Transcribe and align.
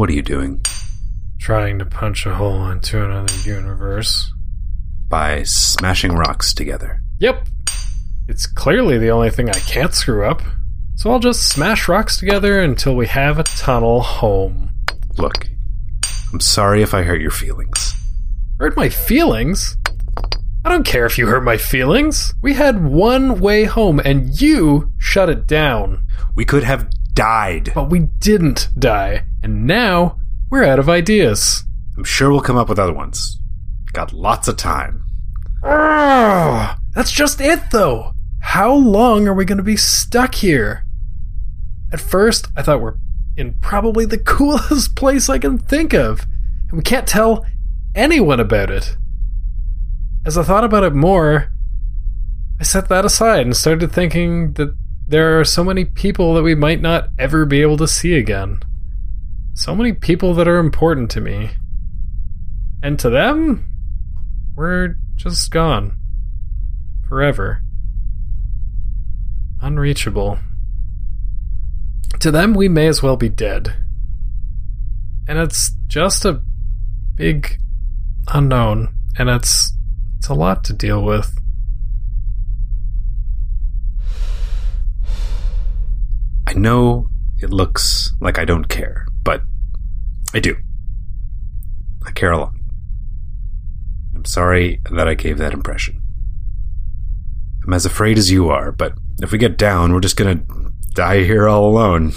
What 0.00 0.08
are 0.08 0.14
you 0.14 0.22
doing? 0.22 0.64
Trying 1.38 1.78
to 1.78 1.84
punch 1.84 2.24
a 2.24 2.34
hole 2.34 2.70
into 2.70 3.04
another 3.04 3.34
universe. 3.40 4.32
By 5.10 5.42
smashing 5.42 6.12
rocks 6.12 6.54
together. 6.54 7.02
Yep. 7.18 7.46
It's 8.26 8.46
clearly 8.46 8.96
the 8.96 9.10
only 9.10 9.28
thing 9.28 9.50
I 9.50 9.58
can't 9.58 9.94
screw 9.94 10.24
up. 10.24 10.40
So 10.94 11.10
I'll 11.10 11.18
just 11.18 11.50
smash 11.50 11.86
rocks 11.86 12.16
together 12.16 12.60
until 12.60 12.96
we 12.96 13.08
have 13.08 13.38
a 13.38 13.42
tunnel 13.42 14.00
home. 14.00 14.70
Look, 15.18 15.50
I'm 16.32 16.40
sorry 16.40 16.80
if 16.80 16.94
I 16.94 17.02
hurt 17.02 17.20
your 17.20 17.30
feelings. 17.30 17.92
Hurt 18.58 18.78
my 18.78 18.88
feelings? 18.88 19.76
I 20.64 20.70
don't 20.70 20.86
care 20.86 21.04
if 21.04 21.18
you 21.18 21.26
hurt 21.26 21.44
my 21.44 21.58
feelings. 21.58 22.32
We 22.40 22.54
had 22.54 22.86
one 22.86 23.38
way 23.38 23.64
home 23.64 24.00
and 24.02 24.40
you 24.40 24.94
shut 24.96 25.28
it 25.28 25.46
down. 25.46 26.06
We 26.34 26.46
could 26.46 26.64
have 26.64 26.88
died. 27.12 27.72
But 27.74 27.90
we 27.90 27.98
didn't 27.98 28.70
die. 28.78 29.24
And 29.42 29.66
now 29.66 30.18
we're 30.50 30.64
out 30.64 30.78
of 30.78 30.88
ideas. 30.88 31.64
I'm 31.96 32.04
sure 32.04 32.30
we'll 32.30 32.40
come 32.40 32.56
up 32.56 32.68
with 32.68 32.78
other 32.78 32.92
ones. 32.92 33.38
Got 33.92 34.12
lots 34.12 34.48
of 34.48 34.56
time. 34.56 35.04
That's 36.94 37.10
just 37.10 37.40
it, 37.40 37.70
though. 37.70 38.12
How 38.40 38.72
long 38.72 39.28
are 39.28 39.34
we 39.34 39.44
going 39.44 39.58
to 39.58 39.64
be 39.64 39.76
stuck 39.76 40.34
here? 40.34 40.84
At 41.92 42.00
first, 42.00 42.48
I 42.56 42.62
thought 42.62 42.80
we're 42.80 42.96
in 43.36 43.54
probably 43.60 44.04
the 44.04 44.18
coolest 44.36 44.96
place 44.96 45.28
I 45.28 45.38
can 45.38 45.58
think 45.58 45.92
of, 45.92 46.26
and 46.68 46.78
we 46.78 46.82
can't 46.82 47.06
tell 47.06 47.44
anyone 47.94 48.40
about 48.40 48.70
it. 48.70 48.96
As 50.24 50.36
I 50.36 50.42
thought 50.42 50.64
about 50.64 50.84
it 50.84 50.94
more, 50.94 51.52
I 52.58 52.62
set 52.62 52.88
that 52.88 53.04
aside 53.04 53.46
and 53.46 53.56
started 53.56 53.90
thinking 53.90 54.52
that 54.54 54.76
there 55.08 55.40
are 55.40 55.44
so 55.44 55.64
many 55.64 55.84
people 55.84 56.34
that 56.34 56.42
we 56.42 56.54
might 56.54 56.80
not 56.80 57.08
ever 57.18 57.44
be 57.44 57.62
able 57.62 57.76
to 57.78 57.88
see 57.88 58.14
again. 58.14 58.60
So 59.54 59.74
many 59.74 59.92
people 59.92 60.34
that 60.34 60.48
are 60.48 60.58
important 60.58 61.10
to 61.12 61.20
me. 61.20 61.50
And 62.82 62.98
to 62.98 63.10
them, 63.10 63.68
we're 64.56 64.96
just 65.16 65.50
gone. 65.50 65.96
Forever. 67.08 67.62
Unreachable. 69.60 70.38
To 72.20 72.30
them, 72.30 72.54
we 72.54 72.68
may 72.68 72.86
as 72.86 73.02
well 73.02 73.16
be 73.16 73.28
dead. 73.28 73.76
And 75.28 75.38
it's 75.38 75.72
just 75.86 76.24
a 76.24 76.42
big 77.14 77.58
unknown, 78.28 78.94
and 79.18 79.28
it's 79.28 79.72
it's 80.18 80.28
a 80.28 80.34
lot 80.34 80.64
to 80.64 80.72
deal 80.72 81.02
with. 81.02 81.38
I 86.46 86.54
know 86.54 87.08
it 87.40 87.50
looks 87.50 88.12
like 88.20 88.38
I 88.38 88.44
don't 88.44 88.68
care, 88.68 89.06
I 90.32 90.40
do. 90.40 90.56
I 92.06 92.12
care 92.12 92.32
a 92.32 92.38
lot. 92.38 92.52
I'm 94.14 94.24
sorry 94.24 94.80
that 94.90 95.08
I 95.08 95.14
gave 95.14 95.38
that 95.38 95.52
impression. 95.52 96.00
I'm 97.64 97.74
as 97.74 97.86
afraid 97.86 98.18
as 98.18 98.30
you 98.30 98.48
are, 98.48 98.72
but 98.72 98.94
if 99.20 99.32
we 99.32 99.38
get 99.38 99.58
down, 99.58 99.92
we're 99.92 100.00
just 100.00 100.16
gonna 100.16 100.40
die 100.94 101.24
here 101.24 101.48
all 101.48 101.66
alone. 101.66 102.12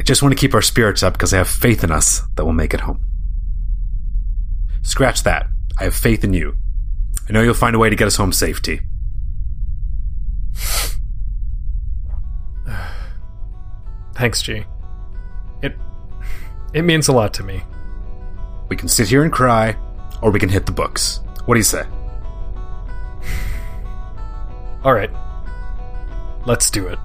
I 0.00 0.04
just 0.04 0.22
want 0.22 0.32
to 0.32 0.40
keep 0.40 0.54
our 0.54 0.62
spirits 0.62 1.02
up 1.02 1.12
because 1.12 1.32
I 1.32 1.38
have 1.38 1.48
faith 1.48 1.84
in 1.84 1.92
us 1.92 2.22
that 2.34 2.44
we'll 2.44 2.54
make 2.54 2.74
it 2.74 2.80
home. 2.80 3.04
Scratch 4.82 5.22
that. 5.22 5.46
I 5.78 5.84
have 5.84 5.94
faith 5.94 6.24
in 6.24 6.34
you. 6.34 6.56
I 7.28 7.32
know 7.32 7.42
you'll 7.42 7.54
find 7.54 7.76
a 7.76 7.78
way 7.78 7.88
to 7.88 7.96
get 7.96 8.08
us 8.08 8.16
home 8.16 8.32
safety. 8.32 8.80
Thanks, 14.14 14.42
G. 14.42 14.64
It 16.74 16.82
means 16.82 17.08
a 17.08 17.12
lot 17.12 17.34
to 17.34 17.42
me. 17.42 17.62
We 18.68 18.76
can 18.76 18.88
sit 18.88 19.08
here 19.08 19.22
and 19.22 19.32
cry, 19.32 19.76
or 20.22 20.30
we 20.30 20.40
can 20.40 20.48
hit 20.48 20.64
the 20.64 20.72
books. 20.72 21.20
What 21.44 21.54
do 21.54 21.60
you 21.60 21.64
say? 21.64 21.82
All 24.84 24.94
right. 24.94 25.10
Let's 26.46 26.70
do 26.70 26.88
it. 26.88 26.98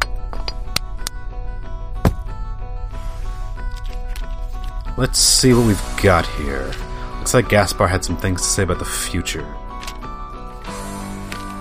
Let's 4.98 5.20
see 5.20 5.54
what 5.54 5.68
we've 5.68 6.02
got 6.02 6.26
here. 6.26 6.72
Looks 7.20 7.34
like 7.34 7.50
Gaspar 7.50 7.88
had 7.88 8.04
some 8.04 8.18
things 8.18 8.42
to 8.42 8.48
say 8.48 8.64
about 8.64 8.80
the 8.80 8.86
future. 8.86 9.46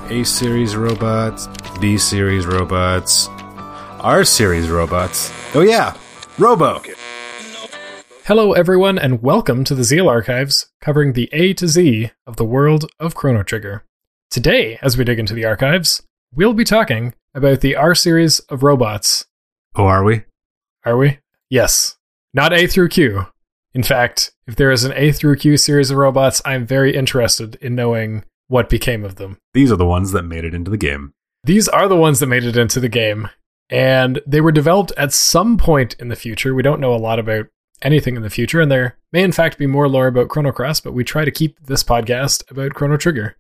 A 0.09 0.25
series 0.25 0.77
robots, 0.77 1.49
B 1.81 1.99
series 1.99 2.47
robots, 2.47 3.29
R 4.01 4.25
series 4.25 4.71
robots. 4.71 5.33
Oh 5.55 5.63
yeah, 5.63 5.95
Robo. 6.39 6.81
Hello, 8.27 8.55
everyone, 8.55 8.99
and 8.99 9.23
welcome 9.23 9.63
to 9.63 9.73
the 9.73 9.85
Zeal 9.85 10.09
Archives, 10.09 10.73
covering 10.81 11.13
the 11.13 11.29
A 11.31 11.55
to 11.55 11.69
Z 11.69 12.11
of 12.27 12.35
the 12.35 12.45
world 12.45 12.91
of 12.99 13.15
Chrono 13.15 13.45
Trigger. 13.45 13.85
Today, 14.33 14.81
as 14.83 14.99
we 14.99 15.05
dig 15.05 15.21
into 15.21 15.33
the 15.33 15.45
archives, 15.45 16.03
we'll 16.35 16.53
be 16.53 16.65
talking 16.65 17.15
about 17.37 17.61
the 17.61 17.77
R 17.77 17.95
series 17.95 18.41
of 18.41 18.65
robots. 18.65 19.27
Oh, 19.77 19.85
are 19.85 20.03
we? 20.03 20.25
Are 20.85 20.97
we? 20.97 21.21
Yes. 21.51 21.99
Not 22.35 22.53
A 22.53 22.67
through 22.67 22.89
Q. 22.89 23.29
In 23.75 23.85
fact, 23.85 24.33
if 24.49 24.57
there 24.57 24.73
is 24.73 24.83
an 24.83 24.93
A 24.97 25.13
through 25.13 25.37
Q 25.37 25.57
series 25.57 25.93
of 25.93 25.97
robots, 25.97 26.43
I'm 26.45 26.67
very 26.67 26.97
interested 26.97 27.55
in 27.61 27.77
knowing 27.77 28.25
what 28.49 28.69
became 28.69 29.05
of 29.05 29.15
them. 29.15 29.39
These 29.55 29.71
are 29.71 29.77
the 29.77 29.87
ones 29.87 30.11
that 30.11 30.25
made 30.25 30.45
it 30.45 30.53
into 30.53 30.73
the 30.73 30.77
game. 30.77 31.13
These 31.45 31.69
are 31.69 31.87
the 31.87 31.95
ones 31.95 32.19
that 32.19 32.27
made 32.27 32.43
it 32.43 32.57
into 32.57 32.81
the 32.81 32.89
game, 32.89 33.29
and 33.71 34.21
they 34.27 34.41
were 34.41 34.51
developed 34.51 34.91
at 34.97 35.13
some 35.13 35.57
point 35.57 35.95
in 36.01 36.09
the 36.09 36.17
future. 36.17 36.57
We 36.57 36.65
don't 36.65 36.81
know 36.81 36.93
a 36.93 36.97
lot 36.97 37.21
about 37.21 37.47
anything 37.83 38.17
in 38.17 38.23
the 38.23 38.31
future, 38.31 38.61
and 38.61 38.71
there 38.71 38.99
may 39.13 39.23
in 39.23 39.33
fact 39.33 39.59
be 39.59 39.67
more 39.67 39.89
lore 39.89 40.07
about 40.07 40.29
Chrono 40.29 40.53
Cross, 40.53 40.81
but 40.81 40.93
we 40.93 41.05
try 41.05 41.25
to 41.25 41.31
keep 41.31 41.59
this 41.67 41.85
podcast 41.85 42.51
about 42.51 42.75
Chrono 42.75 42.97
Trigger 42.97 43.37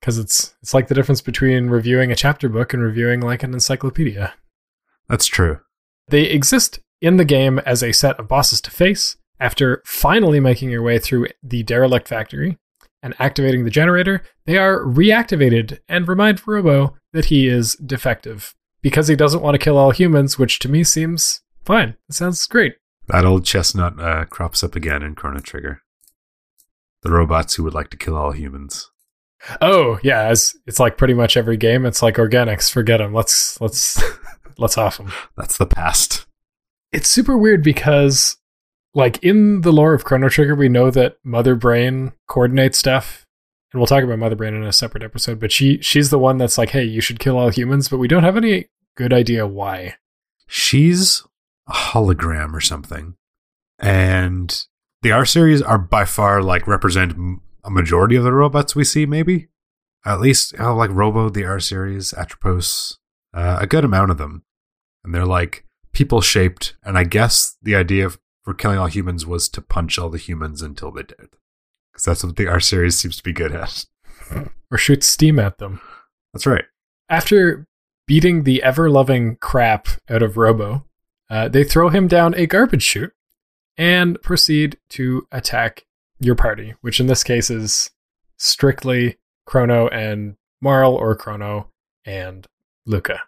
because 0.00 0.18
it's 0.18 0.54
it's 0.62 0.74
like 0.74 0.88
the 0.88 0.94
difference 0.94 1.20
between 1.20 1.70
reviewing 1.70 2.10
a 2.10 2.16
chapter 2.16 2.48
book 2.48 2.74
and 2.74 2.82
reviewing 2.82 3.20
like 3.20 3.42
an 3.42 3.54
encyclopedia. 3.54 4.34
That's 5.08 5.26
true. 5.26 5.60
They 6.08 6.22
exist 6.22 6.80
in 7.00 7.16
the 7.16 7.24
game 7.24 7.58
as 7.60 7.82
a 7.82 7.92
set 7.92 8.18
of 8.18 8.28
bosses 8.28 8.60
to 8.62 8.70
face 8.70 9.16
after 9.40 9.82
finally 9.84 10.40
making 10.40 10.70
your 10.70 10.82
way 10.82 10.98
through 10.98 11.28
the 11.42 11.62
derelict 11.62 12.08
factory 12.08 12.58
and 13.02 13.14
activating 13.18 13.64
the 13.64 13.70
generator. 13.70 14.22
They 14.46 14.56
are 14.56 14.78
reactivated 14.78 15.80
and 15.88 16.06
remind 16.06 16.46
Robo 16.46 16.96
that 17.12 17.26
he 17.26 17.48
is 17.48 17.74
defective 17.74 18.54
because 18.80 19.08
he 19.08 19.16
doesn't 19.16 19.42
want 19.42 19.54
to 19.54 19.58
kill 19.58 19.78
all 19.78 19.90
humans, 19.90 20.38
which 20.38 20.58
to 20.60 20.68
me 20.68 20.84
seems 20.84 21.40
fine. 21.64 21.96
It 22.08 22.14
sounds 22.14 22.46
great. 22.46 22.76
That 23.08 23.24
old 23.24 23.44
chestnut 23.44 24.00
uh, 24.00 24.24
crops 24.26 24.62
up 24.62 24.76
again 24.76 25.02
in 25.02 25.14
Chrono 25.14 25.40
Trigger. 25.40 25.82
The 27.02 27.10
robots 27.10 27.54
who 27.54 27.64
would 27.64 27.74
like 27.74 27.90
to 27.90 27.96
kill 27.96 28.16
all 28.16 28.30
humans. 28.30 28.90
Oh 29.60 29.98
yeah, 30.02 30.30
it's, 30.30 30.56
it's 30.66 30.78
like 30.78 30.96
pretty 30.96 31.14
much 31.14 31.36
every 31.36 31.56
game. 31.56 31.84
It's 31.84 32.02
like 32.02 32.14
organics. 32.14 32.70
Forget 32.70 32.98
them. 32.98 33.12
Let's 33.12 33.60
let's 33.60 34.00
let's 34.58 34.78
off 34.78 34.98
them. 34.98 35.12
That's 35.36 35.56
the 35.56 35.66
past. 35.66 36.26
It's 36.92 37.08
super 37.08 37.36
weird 37.36 37.62
because, 37.62 38.36
like 38.94 39.22
in 39.22 39.62
the 39.62 39.72
lore 39.72 39.94
of 39.94 40.04
Chrono 40.04 40.28
Trigger, 40.28 40.54
we 40.54 40.68
know 40.68 40.90
that 40.90 41.16
Mother 41.24 41.56
Brain 41.56 42.12
coordinates 42.28 42.78
stuff, 42.78 43.26
and 43.72 43.80
we'll 43.80 43.86
talk 43.86 44.04
about 44.04 44.18
Mother 44.18 44.36
Brain 44.36 44.54
in 44.54 44.62
a 44.62 44.72
separate 44.72 45.02
episode. 45.02 45.40
But 45.40 45.50
she 45.50 45.78
she's 45.82 46.10
the 46.10 46.18
one 46.18 46.38
that's 46.38 46.58
like, 46.58 46.70
hey, 46.70 46.84
you 46.84 47.00
should 47.00 47.18
kill 47.18 47.36
all 47.36 47.48
humans, 47.48 47.88
but 47.88 47.98
we 47.98 48.08
don't 48.08 48.24
have 48.24 48.36
any 48.36 48.68
good 48.96 49.12
idea 49.12 49.46
why. 49.46 49.96
She's 50.46 51.24
a 51.68 51.72
hologram 51.72 52.52
or 52.52 52.60
something, 52.60 53.14
and 53.78 54.64
the 55.02 55.12
R 55.12 55.26
series 55.26 55.60
are 55.60 55.78
by 55.78 56.04
far 56.04 56.42
like 56.42 56.66
represent 56.66 57.14
a 57.64 57.70
majority 57.70 58.16
of 58.16 58.24
the 58.24 58.32
robots 58.32 58.74
we 58.74 58.84
see, 58.84 59.06
maybe. 59.06 59.48
At 60.04 60.20
least, 60.20 60.58
like 60.58 60.90
Robo, 60.90 61.28
the 61.28 61.44
R 61.44 61.60
series, 61.60 62.12
Atropos, 62.12 62.98
uh, 63.32 63.58
a 63.60 63.66
good 63.66 63.84
amount 63.84 64.10
of 64.10 64.18
them. 64.18 64.44
And 65.04 65.14
they're 65.14 65.24
like 65.24 65.64
people 65.92 66.20
shaped. 66.20 66.76
And 66.82 66.98
I 66.98 67.04
guess 67.04 67.56
the 67.62 67.76
idea 67.76 68.10
for 68.42 68.54
killing 68.54 68.78
all 68.78 68.86
humans 68.86 69.26
was 69.26 69.48
to 69.50 69.62
punch 69.62 69.98
all 69.98 70.10
the 70.10 70.18
humans 70.18 70.60
until 70.60 70.90
they 70.90 71.04
did. 71.04 71.36
Because 71.92 72.04
that's 72.04 72.24
what 72.24 72.36
the 72.36 72.48
R 72.48 72.58
series 72.58 72.98
seems 72.98 73.16
to 73.16 73.22
be 73.22 73.32
good 73.32 73.52
at. 73.52 73.84
Or 74.70 74.78
shoot 74.78 75.04
steam 75.04 75.38
at 75.38 75.58
them. 75.58 75.80
That's 76.32 76.46
right. 76.46 76.64
After 77.08 77.66
beating 78.08 78.42
the 78.42 78.62
ever 78.62 78.90
loving 78.90 79.36
crap 79.36 79.86
out 80.08 80.22
of 80.22 80.36
Robo, 80.36 80.86
uh, 81.32 81.48
they 81.48 81.64
throw 81.64 81.88
him 81.88 82.06
down 82.06 82.34
a 82.34 82.46
garbage 82.46 82.82
chute 82.82 83.12
and 83.78 84.20
proceed 84.22 84.76
to 84.90 85.26
attack 85.32 85.84
your 86.20 86.34
party, 86.34 86.74
which 86.82 87.00
in 87.00 87.06
this 87.06 87.24
case 87.24 87.48
is 87.50 87.90
strictly 88.36 89.16
Chrono 89.46 89.88
and 89.88 90.36
Marle 90.60 90.94
or 90.94 91.16
Chrono 91.16 91.70
and 92.04 92.46
Lucca. 92.86 93.20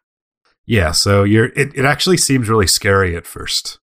Yeah, 0.67 0.93
so 0.93 1.25
you're 1.25 1.47
it, 1.57 1.75
it 1.75 1.85
actually 1.85 2.17
seems 2.19 2.49
really 2.49 2.67
scary 2.67 3.17
at 3.17 3.27
first. 3.27 3.79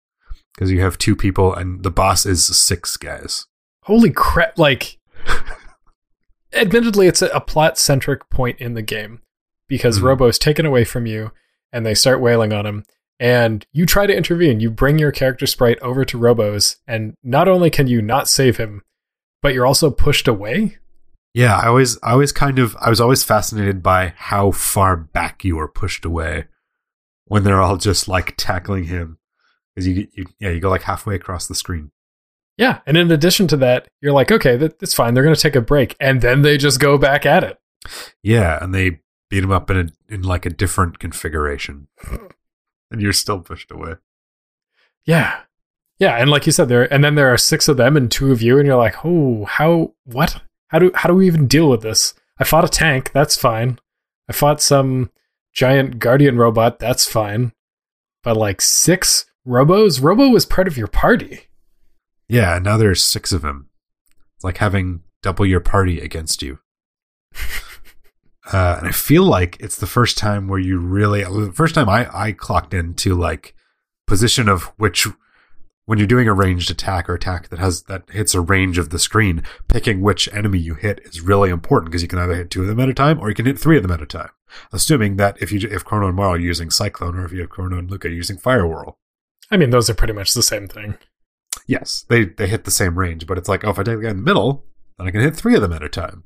Because 0.53 0.71
you 0.71 0.81
have 0.81 0.97
two 0.97 1.15
people 1.15 1.53
and 1.53 1.83
the 1.83 1.91
boss 1.91 2.25
is 2.25 2.45
six 2.45 2.97
guys. 2.97 3.45
Holy 3.83 4.09
crap, 4.11 4.59
like 4.59 4.97
admittedly 6.53 7.07
it's 7.07 7.21
a, 7.21 7.27
a 7.27 7.39
plot 7.41 7.77
centric 7.77 8.29
point 8.29 8.59
in 8.59 8.73
the 8.73 8.81
game 8.81 9.21
because 9.67 9.99
Mhm. 9.99 10.03
Robo's 10.03 10.39
taken 10.39 10.65
away 10.65 10.83
from 10.83 11.05
you 11.05 11.31
and 11.71 11.85
they 11.85 11.93
start 11.93 12.19
wailing 12.19 12.51
on 12.51 12.65
him 12.65 12.83
and 13.19 13.65
you 13.71 13.85
try 13.85 14.07
to 14.07 14.15
intervene. 14.15 14.59
You 14.59 14.71
bring 14.71 14.97
your 14.97 15.11
character 15.11 15.45
sprite 15.45 15.79
over 15.79 16.05
to 16.05 16.17
Robo's, 16.17 16.77
and 16.87 17.15
not 17.23 17.47
only 17.47 17.69
can 17.69 17.87
you 17.87 18.01
not 18.01 18.27
save 18.27 18.57
him, 18.57 18.81
but 19.41 19.53
you're 19.53 19.65
also 19.65 19.89
pushed 19.89 20.27
away. 20.27 20.77
Yeah, 21.33 21.57
I 21.57 21.67
always, 21.67 21.97
I 22.01 22.11
always 22.11 22.31
kind 22.31 22.59
of, 22.59 22.75
I 22.77 22.89
was 22.89 23.01
always 23.01 23.23
fascinated 23.23 23.83
by 23.83 24.13
how 24.15 24.51
far 24.51 24.97
back 24.97 25.43
you 25.43 25.57
were 25.57 25.67
pushed 25.67 26.05
away 26.05 26.45
when 27.25 27.43
they're 27.43 27.61
all 27.61 27.77
just 27.77 28.07
like 28.07 28.35
tackling 28.37 28.85
him, 28.85 29.19
because 29.75 29.87
you, 29.87 30.07
you, 30.13 30.25
yeah, 30.39 30.49
you 30.49 30.59
go 30.59 30.69
like 30.69 30.83
halfway 30.83 31.15
across 31.15 31.47
the 31.47 31.55
screen. 31.55 31.91
Yeah, 32.57 32.79
and 32.85 32.97
in 32.97 33.11
addition 33.11 33.47
to 33.49 33.57
that, 33.57 33.87
you're 34.01 34.11
like, 34.11 34.31
okay, 34.31 34.57
that, 34.57 34.79
that's 34.79 34.93
fine. 34.93 35.13
They're 35.13 35.23
going 35.23 35.35
to 35.35 35.41
take 35.41 35.55
a 35.55 35.61
break, 35.61 35.95
and 35.99 36.21
then 36.21 36.41
they 36.41 36.57
just 36.57 36.79
go 36.79 36.97
back 36.97 37.25
at 37.25 37.43
it. 37.43 37.57
Yeah, 38.23 38.61
and 38.61 38.73
they 38.73 38.99
beat 39.29 39.43
him 39.43 39.51
up 39.51 39.69
in 39.69 39.77
a, 39.77 40.13
in 40.13 40.23
like 40.23 40.45
a 40.45 40.49
different 40.49 40.99
configuration, 40.99 41.87
and 42.91 43.01
you're 43.01 43.13
still 43.13 43.39
pushed 43.39 43.71
away. 43.71 43.95
Yeah, 45.05 45.41
yeah, 45.99 46.15
and 46.15 46.31
like 46.31 46.45
you 46.45 46.53
said, 46.53 46.69
there, 46.69 46.91
and 46.91 47.03
then 47.03 47.15
there 47.15 47.31
are 47.31 47.37
six 47.37 47.67
of 47.67 47.77
them 47.77 47.97
and 47.97 48.09
two 48.09 48.31
of 48.31 48.41
you, 48.41 48.57
and 48.57 48.65
you're 48.65 48.77
like, 48.77 49.05
oh, 49.05 49.45
how, 49.45 49.93
what, 50.05 50.41
how 50.69 50.79
do, 50.79 50.91
how 50.95 51.09
do 51.09 51.15
we 51.15 51.27
even 51.27 51.45
deal 51.45 51.69
with 51.69 51.81
this? 51.81 52.13
I 52.39 52.45
fought 52.45 52.63
a 52.63 52.69
tank, 52.69 53.11
that's 53.11 53.35
fine. 53.35 53.79
I 54.29 54.33
fought 54.33 54.61
some 54.61 55.11
giant 55.53 55.99
guardian 55.99 56.37
robot, 56.37 56.79
that's 56.79 57.05
fine. 57.05 57.51
But 58.23 58.37
like 58.37 58.61
six 58.61 59.25
robos, 59.45 60.01
Robo 60.01 60.29
was 60.29 60.45
part 60.45 60.67
of 60.67 60.77
your 60.77 60.87
party. 60.87 61.47
Yeah, 62.29 62.59
now 62.59 62.77
there's 62.77 63.03
six 63.03 63.31
of 63.33 63.41
them. 63.41 63.69
It's 64.35 64.43
like 64.43 64.57
having 64.57 65.01
double 65.21 65.45
your 65.45 65.59
party 65.59 65.99
against 65.99 66.41
you. 66.41 66.59
uh, 68.51 68.75
and 68.79 68.87
I 68.87 68.91
feel 68.91 69.23
like 69.23 69.57
it's 69.59 69.77
the 69.77 69.87
first 69.87 70.17
time 70.17 70.47
where 70.47 70.59
you 70.59 70.79
really, 70.79 71.23
the 71.23 71.51
first 71.53 71.75
time 71.75 71.89
I, 71.89 72.09
I 72.13 72.31
clocked 72.31 72.73
into 72.73 73.15
like 73.15 73.55
position 74.07 74.49
of 74.49 74.65
which, 74.77 75.07
when 75.85 75.97
you're 75.97 76.07
doing 76.07 76.27
a 76.27 76.33
ranged 76.33 76.69
attack 76.69 77.09
or 77.09 77.15
attack 77.15 77.49
that 77.49 77.57
has, 77.57 77.83
that 77.83 78.03
hits 78.11 78.35
a 78.35 78.41
range 78.41 78.77
of 78.77 78.91
the 78.91 78.99
screen, 78.99 79.41
picking 79.67 80.01
which 80.01 80.31
enemy 80.31 80.59
you 80.59 80.75
hit 80.75 80.99
is 81.03 81.21
really 81.21 81.49
important 81.49 81.89
because 81.91 82.03
you 82.03 82.07
can 82.07 82.19
either 82.19 82.35
hit 82.35 82.51
two 82.51 82.61
of 82.61 82.67
them 82.67 82.79
at 82.79 82.89
a 82.89 82.93
time 82.93 83.19
or 83.19 83.29
you 83.29 83.35
can 83.35 83.47
hit 83.47 83.57
three 83.57 83.75
of 83.75 83.81
them 83.81 83.91
at 83.91 84.01
a 84.01 84.05
time. 84.05 84.29
Assuming 84.71 85.15
that 85.17 85.41
if 85.41 85.51
you, 85.51 85.67
if 85.67 85.83
Chrono 85.83 86.07
and 86.07 86.15
Marle 86.15 86.33
are 86.33 86.39
using 86.39 86.69
Cyclone 86.69 87.15
or 87.17 87.25
if 87.25 87.31
you 87.31 87.41
have 87.41 87.49
Chrono 87.49 87.79
and 87.79 87.89
Lucca 87.89 88.09
using 88.09 88.37
Fire 88.37 88.67
Whirl. 88.67 88.99
I 89.51 89.57
mean, 89.57 89.71
those 89.71 89.89
are 89.89 89.95
pretty 89.95 90.13
much 90.13 90.33
the 90.33 90.43
same 90.43 90.67
thing. 90.67 90.97
Yes, 91.65 92.05
they 92.09 92.25
they 92.25 92.47
hit 92.47 92.63
the 92.63 92.71
same 92.71 92.97
range, 92.97 93.25
but 93.25 93.37
it's 93.37 93.49
like, 93.49 93.63
oh, 93.63 93.71
if 93.71 93.79
I 93.79 93.83
take 93.83 93.97
the 93.97 94.03
guy 94.03 94.09
in 94.09 94.17
the 94.17 94.23
middle, 94.23 94.65
then 94.97 95.07
I 95.07 95.11
can 95.11 95.21
hit 95.21 95.35
three 95.35 95.55
of 95.55 95.61
them 95.61 95.73
at 95.73 95.83
a 95.83 95.89
time. 95.89 96.23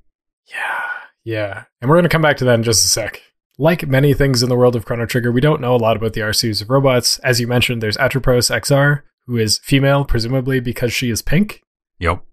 Yeah, 0.49 0.82
yeah. 1.23 1.65
And 1.81 1.89
we're 1.89 1.95
going 1.95 2.03
to 2.03 2.09
come 2.09 2.21
back 2.21 2.37
to 2.37 2.45
that 2.45 2.55
in 2.55 2.63
just 2.63 2.85
a 2.85 2.87
sec. 2.87 3.21
Like 3.57 3.87
many 3.87 4.13
things 4.13 4.41
in 4.41 4.49
the 4.49 4.55
world 4.55 4.75
of 4.75 4.85
Chrono 4.85 5.05
Trigger, 5.05 5.31
we 5.31 5.41
don't 5.41 5.61
know 5.61 5.75
a 5.75 5.77
lot 5.77 5.95
about 5.95 6.13
the 6.13 6.21
R 6.23 6.33
series 6.33 6.61
of 6.61 6.69
robots. 6.69 7.19
As 7.19 7.39
you 7.39 7.47
mentioned, 7.47 7.81
there's 7.83 7.97
Atropos 7.97 8.49
XR, 8.49 9.03
who 9.27 9.37
is 9.37 9.59
female, 9.59 10.05
presumably 10.05 10.59
because 10.59 10.91
she 10.91 11.09
is 11.09 11.21
pink. 11.21 11.61
Yep. 11.99 12.23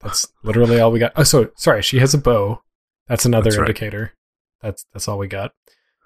That's 0.00 0.26
literally 0.42 0.78
all 0.78 0.92
we 0.92 0.98
got. 0.98 1.12
Oh, 1.16 1.22
so 1.24 1.50
sorry, 1.56 1.82
she 1.82 1.98
has 1.98 2.14
a 2.14 2.18
bow. 2.18 2.62
That's 3.08 3.24
another 3.24 3.44
That's 3.44 3.58
right. 3.58 3.68
indicator. 3.68 4.12
That's 4.60 4.84
that's 4.92 5.08
all 5.08 5.18
we 5.18 5.26
got. 5.26 5.52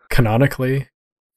Canonically, 0.08 0.88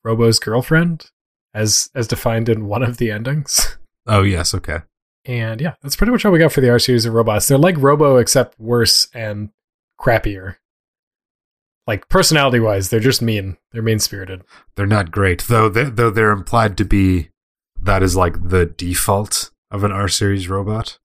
Robo's 0.03 0.39
girlfriend, 0.39 1.11
as 1.53 1.89
as 1.93 2.07
defined 2.07 2.47
in 2.47 2.65
one 2.67 2.83
of 2.83 2.97
the 2.97 3.11
endings. 3.11 3.77
Oh 4.07 4.23
yes, 4.23 4.55
okay. 4.55 4.79
And 5.25 5.61
yeah, 5.61 5.75
that's 5.83 5.95
pretty 5.95 6.11
much 6.11 6.25
all 6.25 6.31
we 6.31 6.39
got 6.39 6.51
for 6.51 6.61
the 6.61 6.69
R 6.71 6.79
series 6.79 7.05
of 7.05 7.13
robots. 7.13 7.47
They're 7.47 7.59
like 7.59 7.75
Robo, 7.77 8.15
except 8.15 8.59
worse 8.59 9.07
and 9.13 9.49
crappier. 9.99 10.55
Like 11.89 12.07
personality 12.07 12.59
wise, 12.59 12.89
they're 12.89 12.99
just 12.99 13.19
mean. 13.19 13.57
They're 13.71 13.81
mean 13.81 13.97
spirited. 13.97 14.43
They're 14.75 14.85
not 14.85 15.09
great, 15.09 15.45
though. 15.47 15.69
They, 15.69 15.85
though 15.85 16.11
they're 16.11 16.29
implied 16.29 16.77
to 16.77 16.85
be 16.85 17.29
that 17.81 18.03
is 18.03 18.15
like 18.15 18.49
the 18.49 18.67
default 18.67 19.49
of 19.71 19.83
an 19.83 19.91
R 19.91 20.07
series 20.07 20.47
robot. 20.47 20.99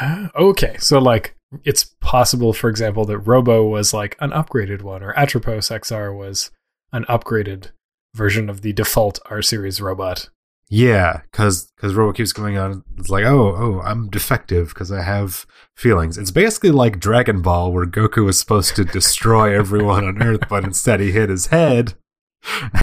Uh, 0.00 0.28
okay, 0.34 0.78
so 0.78 0.98
like 0.98 1.36
it's 1.62 1.84
possible, 2.00 2.54
for 2.54 2.70
example, 2.70 3.04
that 3.04 3.18
Robo 3.18 3.66
was 3.66 3.92
like 3.92 4.16
an 4.18 4.30
upgraded 4.30 4.80
one, 4.80 5.02
or 5.02 5.12
Atropos 5.12 5.68
XR 5.68 6.16
was 6.16 6.50
an 6.90 7.04
upgraded 7.04 7.72
version 8.14 8.48
of 8.48 8.62
the 8.62 8.72
default 8.72 9.18
R 9.26 9.42
series 9.42 9.78
robot. 9.78 10.30
Yeah, 10.70 11.20
because 11.30 11.70
because 11.76 11.94
Robo 11.94 12.12
keeps 12.12 12.32
going 12.32 12.56
on. 12.56 12.84
It's 12.98 13.10
like, 13.10 13.24
oh, 13.24 13.54
oh, 13.56 13.80
I'm 13.84 14.08
defective 14.08 14.68
because 14.68 14.90
I 14.90 15.02
have 15.02 15.46
feelings. 15.76 16.16
It's 16.16 16.30
basically 16.30 16.70
like 16.70 16.98
Dragon 16.98 17.42
Ball, 17.42 17.72
where 17.72 17.86
Goku 17.86 18.24
was 18.24 18.38
supposed 18.38 18.74
to 18.76 18.84
destroy 18.84 19.54
everyone 19.58 20.04
on 20.04 20.22
Earth, 20.22 20.48
but 20.48 20.64
instead 20.64 21.00
he 21.00 21.12
hit 21.12 21.28
his 21.28 21.46
head 21.46 21.94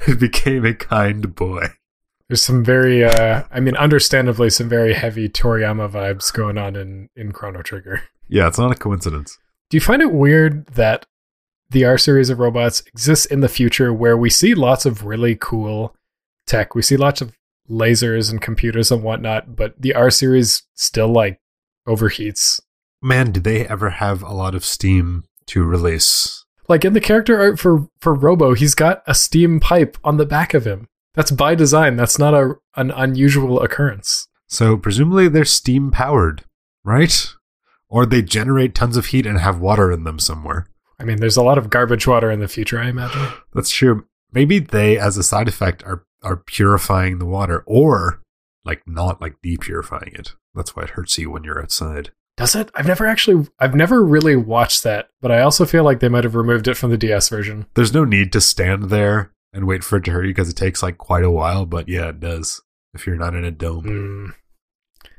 and 0.08 0.20
became 0.20 0.66
a 0.66 0.74
kind 0.74 1.34
boy. 1.36 1.68
There's 2.28 2.44
some 2.44 2.64
very, 2.64 3.04
uh, 3.04 3.44
I 3.52 3.60
mean, 3.60 3.76
understandably, 3.76 4.50
some 4.50 4.70
very 4.70 4.94
heavy 4.94 5.28
Toriyama 5.28 5.92
vibes 5.92 6.32
going 6.32 6.58
on 6.58 6.76
in 6.76 7.10
in 7.16 7.32
Chrono 7.32 7.62
Trigger. 7.62 8.04
Yeah, 8.30 8.48
it's 8.48 8.58
not 8.58 8.72
a 8.72 8.76
coincidence. 8.76 9.38
Do 9.70 9.76
you 9.76 9.82
find 9.82 10.02
it 10.02 10.14
weird 10.14 10.66
that 10.68 11.06
the 11.72 11.84
R 11.84 11.98
series 11.98 12.30
of 12.30 12.40
robots 12.40 12.82
exists 12.88 13.26
in 13.26 13.42
the 13.42 13.50
future 13.50 13.92
where 13.92 14.16
we 14.16 14.30
see 14.30 14.54
lots 14.54 14.86
of 14.86 15.04
really 15.04 15.36
cool 15.36 15.94
tech? 16.46 16.74
We 16.74 16.82
see 16.82 16.96
lots 16.96 17.20
of 17.20 17.34
lasers 17.72 18.30
and 18.30 18.42
computers 18.42 18.92
and 18.92 19.04
whatnot, 19.04 19.56
but 19.56 19.74
the 19.80 19.94
R 19.94 20.12
series 20.12 20.64
still 20.76 21.08
like 21.08 21.40
overheats. 21.88 22.60
Man, 23.02 23.32
did 23.32 23.44
they 23.44 23.68
ever 23.68 23.90
have 23.90 24.22
a 24.22 24.34
lot 24.34 24.54
of 24.54 24.66
steam 24.66 25.24
to 25.48 25.64
release? 25.64 26.46
Like 26.68 26.86
in 26.86 26.94
the 26.94 27.02
character 27.02 27.40
art 27.40 27.60
for 27.60 27.88
for 28.00 28.14
Robo, 28.14 28.54
he's 28.54 28.76
got 28.76 29.02
a 29.08 29.16
steam 29.16 29.60
pipe 29.60 29.98
on 30.04 30.18
the 30.18 30.26
back 30.26 30.54
of 30.54 30.66
him. 30.66 30.88
That's 31.16 31.32
by 31.32 31.56
design. 31.56 31.96
That's 31.96 32.20
not 32.20 32.34
a 32.34 32.56
an 32.76 32.92
unusual 32.92 33.62
occurrence. 33.62 34.28
So 34.48 34.78
presumably 34.78 35.28
they're 35.28 35.46
steam 35.46 35.92
powered, 35.92 36.44
right? 36.84 37.34
Or 37.90 38.06
they 38.06 38.22
generate 38.22 38.76
tons 38.76 38.96
of 38.96 39.08
heat 39.08 39.26
and 39.26 39.40
have 39.40 39.60
water 39.60 39.92
in 39.92 40.04
them 40.04 40.20
somewhere. 40.20 40.68
I 41.00 41.04
mean, 41.04 41.18
there's 41.18 41.38
a 41.38 41.44
lot 41.44 41.58
of 41.58 41.70
garbage 41.70 42.06
water 42.06 42.30
in 42.30 42.40
the 42.40 42.48
future, 42.48 42.80
I 42.80 42.90
imagine. 42.90 43.28
That's 43.54 43.72
true. 43.72 44.06
Maybe 44.32 44.60
they, 44.60 44.98
as 44.98 45.18
a 45.18 45.24
side 45.24 45.48
effect, 45.48 45.84
are 45.84 46.06
are 46.24 46.38
purifying 46.38 47.20
the 47.20 47.26
water, 47.26 47.64
or 47.66 48.22
like 48.64 48.84
not 48.86 49.22
like 49.22 49.36
depurifying 49.44 50.18
it. 50.18 50.36
That's 50.54 50.76
why 50.76 50.84
it 50.84 50.92
hurts 50.92 51.18
you 51.18 51.32
when 51.32 51.44
you're 51.44 51.62
outside. 51.62 52.12
Does 52.38 52.56
it? 52.56 52.72
I've 52.76 52.88
never 52.88 53.06
actually, 53.06 53.48
I've 53.60 53.76
never 53.76 54.04
really 54.04 54.36
watched 54.36 54.84
that, 54.84 55.10
but 55.22 55.32
I 55.32 55.42
also 55.42 55.66
feel 55.66 55.84
like 55.84 56.00
they 56.00 56.10
might 56.10 56.24
have 56.24 56.36
removed 56.36 56.68
it 56.68 56.78
from 56.78 56.90
the 56.90 56.98
DS 56.98 57.30
version. 57.30 57.66
There's 57.76 57.94
no 57.94 58.06
need 58.06 58.32
to 58.34 58.42
stand 58.42 58.86
there 58.86 59.32
and 59.54 59.68
wait 59.68 59.84
for 59.84 59.98
it 59.98 60.06
to 60.06 60.12
hurt 60.12 60.26
you 60.26 60.32
because 60.32 60.50
it 60.50 60.56
takes 60.56 60.82
like 60.82 60.98
quite 60.98 61.24
a 61.24 61.32
while. 61.32 61.66
But 61.66 61.90
yeah, 61.90 62.10
it 62.10 62.20
does 62.20 62.62
if 62.94 63.06
you're 63.06 63.16
not 63.16 63.36
in 63.36 63.44
a 63.44 63.52
dome. 63.52 63.84
Hmm. 63.84 65.10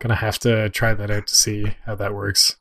Gonna 0.00 0.16
have 0.16 0.38
to 0.40 0.68
try 0.70 0.94
that 0.94 1.10
out 1.10 1.26
to 1.28 1.34
see 1.34 1.76
how 1.84 1.94
that 1.94 2.14
works. 2.14 2.56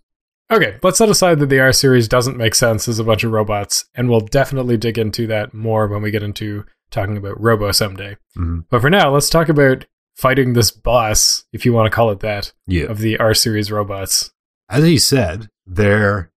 Okay, 0.51 0.77
let's 0.83 0.97
set 0.97 1.09
aside 1.09 1.39
that 1.39 1.47
the 1.47 1.59
R 1.59 1.73
series 1.73 2.07
doesn't 2.07 2.37
make 2.37 2.53
sense 2.53 2.87
as 2.87 2.99
a 2.99 3.03
bunch 3.03 3.23
of 3.23 3.31
robots, 3.31 3.85
and 3.95 4.09
we'll 4.09 4.19
definitely 4.19 4.77
dig 4.77 4.97
into 4.97 5.25
that 5.27 5.53
more 5.53 5.87
when 5.87 6.01
we 6.01 6.11
get 6.11 6.23
into 6.23 6.65
talking 6.93 7.17
about 7.17 7.39
Robo 7.41 7.71
someday. 7.71 8.15
Mhm. 8.37 8.65
But 8.69 8.81
for 8.81 8.89
now, 8.89 9.09
let's 9.11 9.29
talk 9.29 9.49
about 9.49 9.85
fighting 10.15 10.53
this 10.53 10.71
boss, 10.71 11.43
if 11.51 11.65
you 11.65 11.73
want 11.73 11.87
to 11.91 11.95
call 11.95 12.11
it 12.11 12.19
that, 12.21 12.53
Yeah. 12.67 12.85
of 12.85 12.99
the 12.99 13.17
R 13.17 13.33
series 13.33 13.71
robots. 13.71 14.31
As 14.69 14.83
he 14.83 14.97
said, 14.97 15.49
they're 15.65 16.31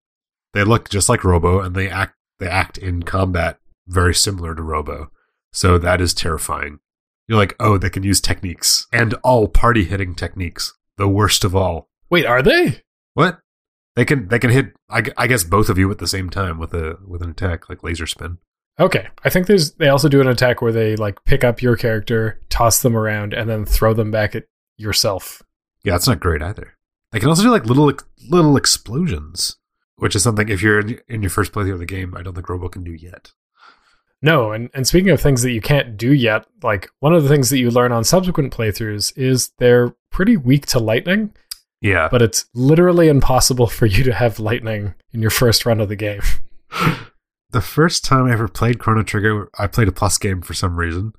they 0.54 0.64
look 0.64 0.88
just 0.90 1.10
like 1.10 1.24
Robo 1.24 1.60
and 1.60 1.76
they 1.76 1.90
act 1.90 2.16
they 2.40 2.48
act 2.48 2.78
in 2.78 3.04
combat 3.04 3.60
very 3.88 4.14
similar 4.14 4.54
to 4.56 4.62
Robo. 4.62 5.12
So 5.52 5.78
that 5.80 6.00
is 6.02 6.14
terrifying. 6.14 6.80
You're 7.28 7.38
like, 7.38 7.56
oh, 7.60 7.78
they 7.78 7.90
can 7.90 8.04
use 8.04 8.22
techniques 8.22 8.86
and 8.92 9.14
all 9.24 9.48
party 9.48 9.84
hitting 9.86 10.14
techniques, 10.16 10.74
the 10.98 11.08
worst 11.08 11.44
of 11.44 11.56
all. 11.56 11.90
Wait, 12.10 12.26
are 12.26 12.42
they? 12.42 12.82
What? 13.14 13.40
They 13.96 14.06
can 14.06 14.28
they 14.28 14.40
can 14.40 14.50
hit 14.52 14.74
I, 14.90 15.04
I 15.18 15.28
guess 15.28 15.44
both 15.44 15.70
of 15.70 15.78
you 15.78 15.90
at 15.92 15.98
the 16.00 16.08
same 16.08 16.30
time 16.30 16.58
with 16.60 16.74
a 16.74 16.98
with 17.08 17.22
an 17.24 17.30
attack 17.32 17.70
like 17.70 17.84
laser 17.84 18.06
spin. 18.08 18.38
Okay, 18.80 19.08
I 19.24 19.30
think 19.30 19.48
there's 19.48 19.74
they 19.74 19.90
also 19.90 20.10
do 20.10 20.22
an 20.22 20.28
attack 20.28 20.62
where 20.62 20.72
they 20.72 20.96
like 20.96 21.24
pick 21.26 21.44
up 21.44 21.62
your 21.62 21.76
character, 21.76 22.40
toss 22.50 22.82
them 22.82 22.98
around, 22.98 23.34
and 23.34 23.50
then 23.50 23.66
throw 23.66 23.94
them 23.94 24.10
back 24.10 24.36
at 24.36 24.46
yourself. 24.78 25.44
Yeah, 25.84 25.94
that's 25.94 26.08
not 26.08 26.20
great 26.20 26.42
either. 26.42 26.74
They 27.12 27.20
can 27.20 27.30
also 27.30 27.44
do 27.44 27.52
like 27.52 27.66
little 27.66 27.92
little 28.30 28.58
explosions, 28.58 29.58
which 29.98 30.16
is 30.16 30.24
something 30.24 30.50
if 30.50 30.62
you're 30.64 30.80
in, 30.80 31.00
in 31.08 31.22
your 31.22 31.30
first 31.30 31.52
playthrough 31.52 31.74
of 31.74 31.80
the 31.80 31.86
game, 31.86 32.16
I 32.18 32.24
don't 32.24 32.34
think 32.34 32.50
Robo 32.50 32.68
can 32.68 32.84
do 32.84 32.94
yet. 32.94 33.32
No, 34.24 34.54
and, 34.54 34.70
and 34.74 34.88
speaking 34.88 35.10
of 35.10 35.20
things 35.20 35.42
that 35.42 35.52
you 35.52 35.60
can't 35.60 35.98
do 35.98 36.14
yet, 36.14 36.46
like 36.64 36.90
one 37.00 37.14
of 37.14 37.24
the 37.24 37.30
things 37.30 37.50
that 37.50 37.58
you 37.60 37.70
learn 37.70 37.92
on 37.92 38.06
subsequent 38.06 38.56
playthroughs 38.56 39.16
is 39.18 39.52
they're 39.60 39.94
pretty 40.12 40.38
weak 40.38 40.66
to 40.68 40.80
lightning, 40.80 41.34
Yeah, 41.82 42.08
but 42.10 42.22
it's 42.22 42.46
literally 42.54 43.10
impossible 43.10 43.68
for 43.78 43.86
you 43.86 44.04
to 44.06 44.14
have 44.14 44.40
lightning 44.40 44.96
in 45.12 45.22
your 45.22 45.30
first 45.30 45.66
run 45.66 45.82
of 45.82 45.90
the 45.90 45.98
game. 45.98 46.22
the 47.54 47.62
first 47.62 48.04
time 48.04 48.26
I 48.26 48.34
ever 48.34 48.48
played 48.48 48.80
Chrono 48.80 49.04
Trigger, 49.04 49.50
I 49.58 49.68
played 49.68 49.88
a 49.88 49.92
plus 49.94 50.18
game 50.18 50.42
for 50.42 50.54
some 50.54 50.76
reason, 50.78 51.14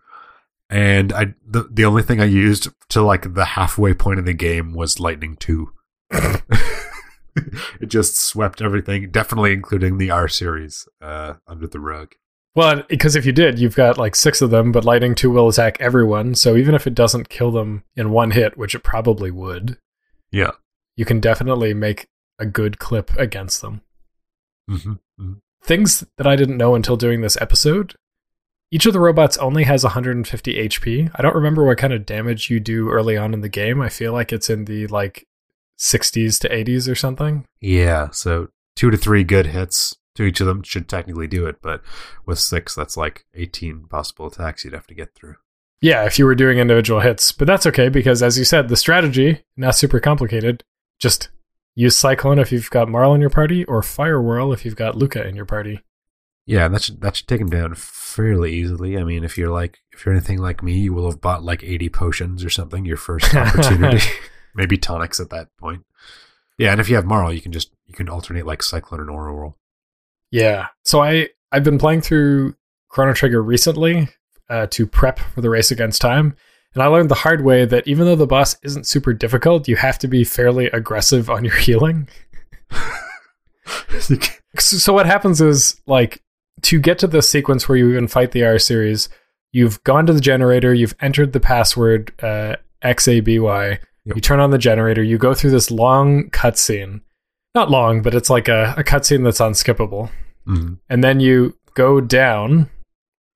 and 0.68 1.12
I 1.12 1.34
the 1.46 1.68
the 1.72 1.84
only 1.84 2.02
thing 2.02 2.20
I 2.20 2.24
used 2.26 2.68
to 2.90 3.02
like 3.02 3.34
the 3.34 3.44
halfway 3.44 3.94
point 3.94 4.18
of 4.18 4.26
the 4.26 4.34
game 4.34 4.74
was 4.74 5.00
Lightning 5.00 5.36
Two. 5.36 5.72
it 6.12 7.86
just 7.86 8.16
swept 8.16 8.62
everything, 8.62 9.10
definitely 9.10 9.52
including 9.52 9.98
the 9.98 10.10
R 10.10 10.28
series, 10.28 10.86
uh, 11.00 11.34
under 11.46 11.66
the 11.66 11.80
rug. 11.80 12.12
Well, 12.54 12.84
because 12.88 13.16
if 13.16 13.26
you 13.26 13.32
did, 13.32 13.58
you've 13.58 13.74
got 13.74 13.98
like 13.98 14.14
six 14.14 14.40
of 14.40 14.50
them, 14.50 14.70
but 14.70 14.84
lightning 14.84 15.16
two 15.16 15.30
will 15.32 15.48
attack 15.48 15.76
everyone. 15.80 16.36
So 16.36 16.54
even 16.56 16.76
if 16.76 16.86
it 16.86 16.94
doesn't 16.94 17.28
kill 17.28 17.50
them 17.50 17.82
in 17.96 18.10
one 18.10 18.30
hit, 18.30 18.56
which 18.56 18.76
it 18.76 18.84
probably 18.84 19.32
would, 19.32 19.78
Yeah. 20.30 20.52
you 20.94 21.04
can 21.04 21.18
definitely 21.18 21.74
make 21.74 22.06
a 22.38 22.46
good 22.46 22.78
clip 22.78 23.10
against 23.16 23.60
them. 23.60 23.80
Mm-hmm. 24.70 25.32
Things 25.64 26.04
that 26.18 26.26
I 26.26 26.37
didn't 26.37 26.59
know 26.59 26.75
until 26.75 26.97
doing 26.97 27.23
this 27.23 27.38
episode. 27.40 27.94
Each 28.71 28.85
of 28.85 28.92
the 28.92 29.00
robots 29.00 29.38
only 29.38 29.64
has 29.64 29.83
150 29.83 30.54
HP. 30.54 31.11
I 31.14 31.23
don't 31.23 31.35
remember 31.35 31.64
what 31.64 31.78
kind 31.78 31.92
of 31.92 32.04
damage 32.04 32.50
you 32.50 32.61
do 32.61 32.90
early 32.90 33.16
on 33.16 33.33
in 33.33 33.40
the 33.40 33.49
game. 33.49 33.80
I 33.80 33.88
feel 33.88 34.12
like 34.12 34.33
it's 34.33 34.50
in 34.50 34.66
the 34.66 34.87
like 34.88 35.26
60s 35.78 36.38
to 36.40 36.49
80s 36.49 36.90
or 36.90 36.94
something. 36.94 37.47
Yeah. 37.61 38.11
So 38.11 38.49
two 38.76 38.90
to 38.90 38.97
three 38.97 39.25
good 39.25 39.47
hits 39.47 39.97
to 40.16 40.25
each 40.25 40.40
of 40.40 40.47
them 40.47 40.62
should 40.62 40.88
technically 40.88 41.26
do 41.26 41.47
it, 41.47 41.62
but 41.62 41.83
with 42.26 42.38
six, 42.38 42.75
that's 42.75 42.97
like 42.97 43.25
18 43.35 43.87
possible 43.88 44.26
attacks 44.26 44.64
you'd 44.64 44.75
have 44.75 44.87
to 44.88 44.94
get 44.94 45.14
through. 45.14 45.37
Yeah, 45.80 46.04
if 46.04 46.18
you 46.18 46.25
were 46.25 46.35
doing 46.35 46.59
individual 46.59 47.00
hits. 47.00 47.33
But 47.33 47.47
that's 47.47 47.66
okay 47.66 47.88
because 47.88 48.23
as 48.23 48.38
you 48.38 48.44
said, 48.44 48.68
the 48.68 48.76
strategy, 48.76 49.44
not 49.56 49.76
super 49.76 50.00
complicated. 50.00 50.62
Just 51.00 51.28
use 51.75 51.97
Cyclone 51.97 52.38
if 52.38 52.52
you've 52.52 52.71
got 52.71 52.88
Marle 52.88 53.14
in 53.14 53.21
your 53.21 53.31
party 53.31 53.64
or 53.64 53.83
Fire 53.83 54.21
Whirl 54.21 54.52
if 54.52 54.64
you've 54.64 54.76
got 54.76 54.97
Lucca 54.97 55.26
in 55.26 55.37
your 55.37 55.45
party. 55.45 55.81
Yeah, 56.47 56.69
that 56.69 56.83
should 56.83 57.00
that 57.00 57.16
should 57.16 57.26
take 57.26 57.40
him 57.40 57.49
down 57.49 57.75
fairly 57.75 58.52
easily. 58.52 58.99
I 58.99 59.04
mean, 59.04 59.25
if 59.25 59.38
you're 59.38 59.50
like 59.50 59.78
if 59.93 60.04
you're 60.04 60.14
anything 60.14 60.38
like 60.38 60.62
me, 60.62 60.78
you 60.78 60.93
will 60.93 61.11
have 61.11 61.21
bought 61.21 61.43
like 61.43 61.64
80 61.64 61.88
potions 61.88 62.45
or 62.45 62.50
something 62.50 62.85
your 62.85 62.97
first 62.97 63.35
opportunity. 63.35 64.07
Maybe 64.54 64.76
tonics 64.76 65.21
at 65.21 65.31
that 65.31 65.49
point. 65.59 65.85
Yeah, 66.59 66.73
and 66.73 66.81
if 66.81 66.88
you 66.88 66.97
have 66.97 67.07
Marle, 67.07 67.33
you 67.33 67.40
can 67.40 67.52
just 67.52 67.73
you 67.87 67.95
can 67.95 68.09
alternate 68.09 68.47
like 68.47 68.62
Cyclone 68.62 69.00
and 69.00 69.11
Aura 69.11 69.35
Whirl. 69.35 69.59
Yeah. 70.31 70.66
So 70.85 71.02
I 71.02 71.31
I've 71.50 71.64
been 71.64 71.78
playing 71.78 72.02
through 72.02 72.57
Chrono 72.88 73.14
Trigger 73.14 73.43
recently 73.43 74.09
uh, 74.49 74.66
to 74.69 74.87
prep 74.87 75.19
for 75.19 75.40
the 75.40 75.50
race 75.50 75.71
against 75.71 76.00
time, 76.00 76.37
and 76.75 76.83
I 76.83 76.87
learned 76.87 77.09
the 77.11 77.14
hard 77.16 77.43
way 77.45 77.64
that 77.64 77.87
even 77.87 78.04
though 78.07 78.16
the 78.16 78.26
boss 78.26 78.57
isn't 78.62 78.87
super 78.87 79.12
difficult, 79.12 79.69
you 79.69 79.76
have 79.76 79.99
to 80.00 80.09
be 80.09 80.25
fairly 80.25 80.66
aggressive 80.66 81.31
on 81.31 81.45
your 81.45 81.57
healing. 81.66 82.09
So, 84.59 84.93
what 84.93 85.07
happens 85.07 85.40
is 85.40 85.81
like 85.87 86.23
to 86.62 86.78
get 86.78 86.99
to 87.00 87.07
the 87.07 87.23
sequence 87.23 87.69
where 87.69 87.76
you 87.78 87.90
even 87.90 88.07
fight 88.09 88.31
the 88.33 88.45
R 88.45 88.59
series, 88.59 89.09
you've 89.52 89.83
gone 89.85 90.07
to 90.07 90.12
the 90.12 90.21
generator, 90.21 90.73
you've 90.73 90.95
entered 91.00 91.33
the 91.33 91.40
password 91.40 92.12
uh, 92.23 92.57
XABY, 92.83 93.78
Yep. 94.07 94.16
you 94.16 94.21
turn 94.21 94.38
on 94.38 94.50
the 94.50 94.59
generator, 94.59 95.02
you 95.02 95.16
go 95.16 95.33
through 95.33 95.50
this 95.50 95.71
long 95.71 96.28
cutscene. 96.31 97.00
Not 97.54 97.71
long, 97.71 98.02
but 98.02 98.14
it's 98.14 98.28
like 98.28 98.49
a, 98.49 98.75
a 98.76 98.85
cutscene 98.85 99.25
that's 99.25 99.40
unskippable. 99.40 100.11
Mhm. 100.47 100.78
And 100.90 101.02
then 101.02 101.21
you 101.21 101.57
go 101.75 102.02
down 102.02 102.69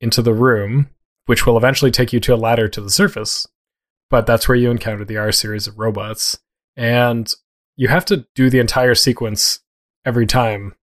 into 0.02 0.21
the 0.21 0.35
room, 0.35 0.88
which 1.28 1.47
will 1.47 1.58
eventually 1.58 1.90
take 1.90 2.12
you 2.12 2.20
to 2.20 2.35
a 2.35 2.37
ladder 2.37 2.68
to 2.68 2.80
the 2.80 2.90
surface. 2.90 3.47
But 4.08 4.26
that's 4.26 4.49
where 4.49 4.56
you 4.56 4.70
encounter 4.70 5.04
the 5.04 5.18
R 5.18 5.30
series 5.30 5.66
of 5.66 5.78
robots. 5.78 6.38
And 6.75 7.30
you 7.76 7.88
have 7.88 8.06
to 8.06 8.26
do 8.35 8.49
the 8.49 8.61
entire 8.61 8.94
sequence 8.94 9.61
every 10.06 10.26
time 10.26 10.75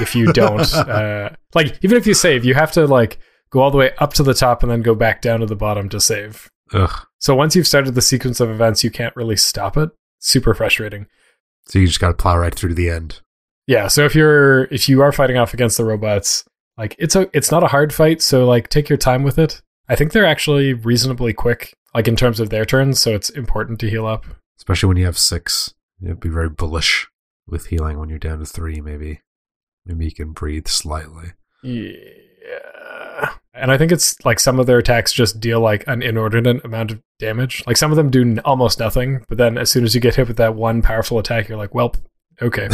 if 0.00 0.14
you 0.14 0.32
don't 0.32 0.72
uh, 0.74 1.30
like 1.54 1.78
even 1.82 1.96
if 1.96 2.06
you 2.06 2.12
save 2.14 2.44
you 2.44 2.54
have 2.54 2.72
to 2.72 2.86
like 2.86 3.18
go 3.50 3.60
all 3.60 3.70
the 3.70 3.78
way 3.78 3.92
up 3.98 4.12
to 4.14 4.22
the 4.22 4.34
top 4.34 4.62
and 4.62 4.70
then 4.70 4.82
go 4.82 4.94
back 4.94 5.22
down 5.22 5.40
to 5.40 5.46
the 5.46 5.56
bottom 5.56 5.88
to 5.88 6.00
save 6.00 6.50
Ugh. 6.72 7.06
so 7.18 7.34
once 7.34 7.54
you've 7.56 7.66
started 7.66 7.94
the 7.94 8.02
sequence 8.02 8.40
of 8.40 8.50
events 8.50 8.84
you 8.84 8.90
can't 8.90 9.14
really 9.16 9.36
stop 9.36 9.76
it 9.76 9.90
super 10.18 10.54
frustrating 10.54 11.06
So 11.66 11.78
you 11.78 11.86
just 11.86 12.00
got 12.00 12.08
to 12.08 12.14
plow 12.14 12.36
right 12.36 12.54
through 12.54 12.70
to 12.70 12.74
the 12.74 12.90
end. 12.90 13.20
yeah 13.66 13.88
so 13.88 14.04
if 14.04 14.14
you're 14.14 14.64
if 14.64 14.88
you 14.88 15.00
are 15.02 15.12
fighting 15.12 15.36
off 15.36 15.54
against 15.54 15.76
the 15.76 15.84
robots 15.84 16.44
like 16.76 16.94
it's 16.98 17.16
a 17.16 17.30
it's 17.32 17.50
not 17.50 17.62
a 17.62 17.68
hard 17.68 17.92
fight 17.92 18.20
so 18.20 18.46
like 18.46 18.68
take 18.68 18.88
your 18.88 18.98
time 18.98 19.22
with 19.22 19.38
it 19.38 19.62
i 19.88 19.94
think 19.96 20.12
they're 20.12 20.26
actually 20.26 20.72
reasonably 20.72 21.32
quick 21.32 21.74
like 21.94 22.08
in 22.08 22.16
terms 22.16 22.40
of 22.40 22.50
their 22.50 22.64
turns 22.64 23.00
so 23.00 23.14
it's 23.14 23.30
important 23.30 23.78
to 23.78 23.90
heal 23.90 24.06
up 24.06 24.26
especially 24.64 24.88
when 24.88 24.96
you 24.96 25.04
have 25.04 25.18
six. 25.18 25.74
You'd 26.00 26.20
be 26.20 26.28
very 26.28 26.48
bullish 26.48 27.06
with 27.46 27.66
healing 27.66 27.98
when 27.98 28.08
you're 28.08 28.18
down 28.18 28.38
to 28.38 28.46
three. 28.46 28.80
Maybe, 28.80 29.20
maybe 29.84 30.06
you 30.06 30.12
can 30.12 30.32
breathe 30.32 30.68
slightly. 30.68 31.32
Yeah. 31.62 33.34
And 33.52 33.70
I 33.70 33.78
think 33.78 33.92
it's 33.92 34.16
like 34.24 34.40
some 34.40 34.58
of 34.58 34.66
their 34.66 34.78
attacks 34.78 35.12
just 35.12 35.38
deal 35.38 35.60
like 35.60 35.84
an 35.86 36.02
inordinate 36.02 36.64
amount 36.64 36.90
of 36.90 37.00
damage. 37.18 37.62
Like 37.66 37.76
some 37.76 37.92
of 37.92 37.96
them 37.96 38.10
do 38.10 38.22
n- 38.22 38.40
almost 38.44 38.80
nothing, 38.80 39.24
but 39.28 39.38
then 39.38 39.56
as 39.56 39.70
soon 39.70 39.84
as 39.84 39.94
you 39.94 40.00
get 40.00 40.16
hit 40.16 40.28
with 40.28 40.38
that 40.38 40.54
one 40.54 40.82
powerful 40.82 41.18
attack, 41.18 41.48
you're 41.48 41.58
like, 41.58 41.74
well, 41.74 41.94
okay. 42.42 42.68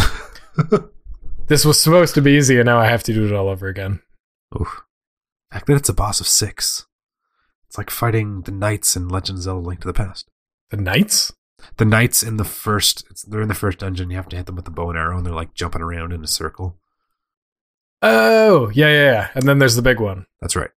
this 1.49 1.65
was 1.65 1.83
supposed 1.83 2.15
to 2.15 2.23
be 2.23 2.33
easy, 2.33 2.59
and 2.59 2.67
now 2.67 2.79
I 2.79 2.87
have 2.87 3.03
to 3.03 3.13
do 3.13 3.27
it 3.27 3.33
all 3.33 3.49
over 3.49 3.69
again. 3.69 4.01
Oof. 4.59 4.83
The 5.51 5.57
fact 5.57 5.67
that 5.67 5.77
it's 5.77 5.89
a 5.89 5.95
boss 5.95 6.21
of 6.21 6.29
six. 6.29 6.87
It's 7.71 7.79
like 7.79 7.89
fighting 7.89 8.41
the 8.41 8.51
knights 8.51 8.97
in 8.97 9.07
Legend 9.09 9.39
of 9.39 9.43
Zelda: 9.45 9.65
Link 9.65 9.81
to 9.83 9.87
the 9.87 9.93
Past. 9.95 10.29
The 10.71 10.77
knights? 10.77 11.33
The 11.77 11.85
knights 11.85 12.21
in 12.21 12.37
the 12.37 12.45
first, 12.45 13.05
it's, 13.11 13.23
they're 13.23 13.43
in 13.43 13.47
the 13.49 13.55
first 13.55 13.79
dungeon. 13.79 14.11
You 14.11 14.17
have 14.17 14.29
to 14.31 14.37
hit 14.37 14.47
them 14.47 14.57
with 14.57 14.65
the 14.65 14.73
bow 14.73 14.91
and 14.91 14.99
arrow, 14.99 15.17
and 15.17 15.25
they're 15.25 15.33
like 15.33 15.55
jumping 15.55 15.81
around 15.81 16.13
in 16.13 16.25
a 16.25 16.27
circle. 16.27 16.77
Oh, 18.03 18.71
yeah, 18.75 18.89
yeah, 18.89 19.13
yeah. 19.13 19.29
And 19.35 19.45
then 19.45 19.59
there's 19.61 19.77
the 19.77 19.83
big 19.83 20.01
one. 20.01 20.27
That's 20.41 20.57
right. 20.57 20.71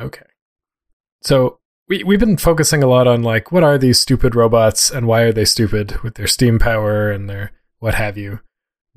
Okay. 0.00 0.24
So 1.22 1.60
we 1.88 2.02
we've 2.02 2.18
been 2.18 2.36
focusing 2.36 2.82
a 2.82 2.86
lot 2.88 3.06
on 3.06 3.22
like 3.22 3.52
what 3.52 3.62
are 3.62 3.78
these 3.78 4.00
stupid 4.00 4.34
robots 4.34 4.90
and 4.90 5.06
why 5.06 5.20
are 5.22 5.32
they 5.32 5.44
stupid 5.44 6.00
with 6.02 6.14
their 6.14 6.26
steam 6.26 6.58
power 6.58 7.10
and 7.12 7.28
their 7.30 7.52
what 7.78 7.94
have 7.94 8.18
you. 8.18 8.40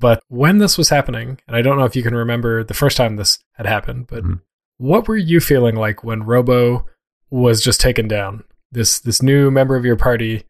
But 0.00 0.22
when 0.28 0.58
this 0.58 0.76
was 0.76 0.88
happening, 0.88 1.38
and 1.46 1.56
I 1.56 1.62
don't 1.62 1.78
know 1.78 1.84
if 1.84 1.94
you 1.94 2.02
can 2.02 2.14
remember 2.14 2.64
the 2.64 2.74
first 2.74 2.96
time 2.96 3.14
this 3.16 3.38
had 3.52 3.66
happened, 3.66 4.06
but 4.08 4.24
Mhm. 4.24 4.40
what 4.78 5.06
were 5.06 5.16
you 5.16 5.38
feeling 5.40 5.76
like 5.76 6.02
when 6.02 6.22
Robo 6.24 6.86
was 7.30 7.62
just 7.62 7.80
taken 7.80 8.08
down? 8.08 8.44
This 8.70 8.98
this 8.98 9.22
new 9.22 9.50
member 9.50 9.76
of 9.76 9.84
your 9.84 9.96
party, 9.96 10.44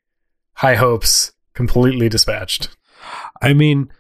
high 0.54 0.74
hopes, 0.74 1.32
completely 1.54 2.08
dispatched. 2.08 2.68
I 3.40 3.52
mean, 3.52 3.90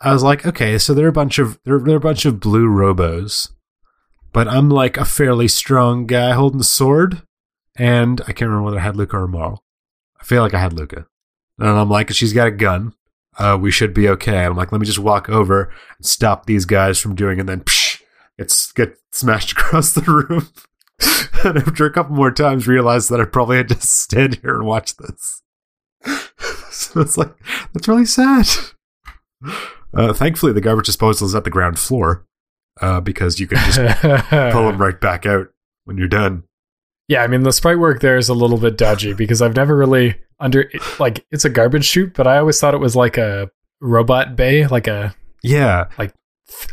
I 0.00 0.12
was 0.12 0.22
like, 0.22 0.46
okay, 0.46 0.78
so 0.78 0.92
they're 0.92 1.08
a 1.08 1.12
bunch 1.12 1.38
of 1.38 1.58
they're, 1.64 1.78
they're 1.78 1.96
a 1.96 2.00
bunch 2.00 2.24
of 2.24 2.40
blue 2.40 2.66
robos, 2.66 3.50
but 4.32 4.48
I'm 4.48 4.68
like 4.68 4.96
a 4.96 5.04
fairly 5.04 5.48
strong 5.48 6.06
guy 6.06 6.32
holding 6.32 6.60
a 6.60 6.64
sword, 6.64 7.22
and 7.76 8.20
I 8.22 8.32
can't 8.32 8.50
remember 8.50 8.64
whether 8.64 8.78
I 8.78 8.82
had 8.82 8.96
Lucca 8.96 9.16
or 9.16 9.28
Marle. 9.28 9.64
I 10.20 10.24
feel 10.24 10.42
like 10.42 10.54
I 10.54 10.60
had 10.60 10.74
Lucca, 10.74 11.06
and 11.58 11.68
I'm 11.68 11.88
like, 11.88 12.10
she's 12.12 12.32
got 12.32 12.48
a 12.48 12.52
gun. 12.52 12.94
Uh, 13.38 13.58
we 13.60 13.70
should 13.70 13.94
be 13.94 14.08
okay. 14.08 14.44
I'm 14.44 14.56
like, 14.56 14.70
let 14.70 14.80
me 14.80 14.86
just 14.86 14.98
walk 14.98 15.28
over 15.28 15.72
and 15.96 16.06
stop 16.06 16.46
these 16.46 16.66
guys 16.66 16.98
from 16.98 17.14
doing, 17.14 17.40
and 17.40 17.48
then 17.48 17.60
psh, 17.60 18.02
it's 18.36 18.72
get 18.72 18.98
smashed 19.10 19.52
across 19.58 19.92
the 19.92 20.02
room. 20.02 20.48
And 21.44 21.58
after 21.58 21.86
a 21.86 21.92
couple 21.92 22.14
more 22.16 22.30
times, 22.30 22.66
realized 22.66 23.10
that 23.10 23.20
I 23.20 23.24
probably 23.24 23.56
had 23.56 23.68
to 23.68 23.80
stand 23.80 24.40
here 24.42 24.54
and 24.56 24.66
watch 24.66 24.96
this. 24.96 25.42
so 26.70 27.00
it's 27.00 27.16
like 27.16 27.34
that's 27.72 27.88
really 27.88 28.06
sad. 28.06 28.46
Uh, 29.92 30.12
thankfully, 30.12 30.52
the 30.52 30.60
garbage 30.60 30.86
disposal 30.86 31.26
is 31.26 31.34
at 31.34 31.44
the 31.44 31.50
ground 31.50 31.78
floor 31.78 32.26
uh, 32.80 33.00
because 33.00 33.38
you 33.38 33.46
can 33.46 33.58
just 33.70 33.78
pull 34.52 34.66
them 34.66 34.78
right 34.78 35.00
back 35.00 35.26
out 35.26 35.48
when 35.84 35.96
you're 35.96 36.08
done. 36.08 36.44
Yeah, 37.08 37.22
I 37.22 37.26
mean 37.26 37.42
the 37.42 37.52
sprite 37.52 37.78
work 37.78 38.00
there 38.00 38.16
is 38.16 38.28
a 38.28 38.34
little 38.34 38.58
bit 38.58 38.78
dodgy 38.78 39.12
because 39.12 39.42
I've 39.42 39.56
never 39.56 39.76
really 39.76 40.16
under 40.40 40.70
like 40.98 41.26
it's 41.30 41.44
a 41.44 41.50
garbage 41.50 41.84
chute, 41.84 42.14
but 42.14 42.26
I 42.26 42.38
always 42.38 42.58
thought 42.58 42.74
it 42.74 42.78
was 42.78 42.96
like 42.96 43.18
a 43.18 43.50
robot 43.80 44.36
bay, 44.36 44.66
like 44.66 44.86
a 44.86 45.14
Yeah. 45.42 45.86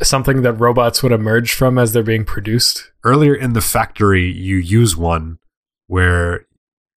Something 0.02 0.42
that 0.42 0.54
robots 0.54 1.02
would 1.02 1.12
emerge 1.12 1.52
from 1.54 1.78
as 1.78 1.92
they're 1.92 2.02
being 2.02 2.24
produced. 2.24 2.90
Earlier 3.04 3.34
in 3.34 3.52
the 3.52 3.60
factory, 3.60 4.30
you 4.30 4.56
use 4.56 4.96
one 4.96 5.38
where 5.86 6.46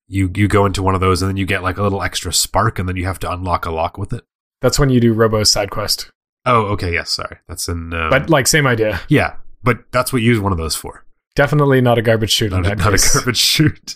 you 0.07 0.31
you 0.35 0.47
go 0.47 0.65
into 0.65 0.83
one 0.83 0.93
of 0.95 1.01
those 1.01 1.21
and 1.21 1.29
then 1.29 1.37
you 1.37 1.45
get 1.45 1.63
like 1.63 1.77
a 1.77 1.83
little 1.83 2.03
extra 2.03 2.31
spark 2.31 2.77
and 2.79 2.87
then 2.87 2.95
you 2.95 3.05
have 3.05 3.19
to 3.19 3.31
unlock 3.31 3.65
a 3.65 3.71
lock 3.71 3.97
with 3.97 4.13
it. 4.13 4.23
That's 4.61 4.77
when 4.79 4.89
you 4.89 4.99
do 4.99 5.13
Robo's 5.13 5.51
side 5.51 5.69
quest. 5.71 6.11
Oh, 6.45 6.65
okay. 6.67 6.93
Yes. 6.93 7.11
sorry. 7.11 7.37
That's 7.47 7.67
in. 7.67 7.93
Um, 7.93 8.09
But 8.09 8.29
like 8.29 8.47
same 8.47 8.67
idea. 8.67 9.01
yeah, 9.09 9.35
but 9.63 9.79
that's 9.91 10.13
what 10.13 10.21
you 10.21 10.29
use 10.29 10.39
one 10.39 10.51
of 10.51 10.57
those 10.57 10.75
for. 10.75 11.05
Definitely 11.35 11.81
not 11.81 11.97
a 11.97 12.01
garbage 12.01 12.39
in 12.41 12.51
Not, 12.51 12.65
a, 12.65 12.69
that 12.69 12.77
not 12.77 12.93
a 12.93 13.09
garbage 13.13 13.37
chute. 13.37 13.95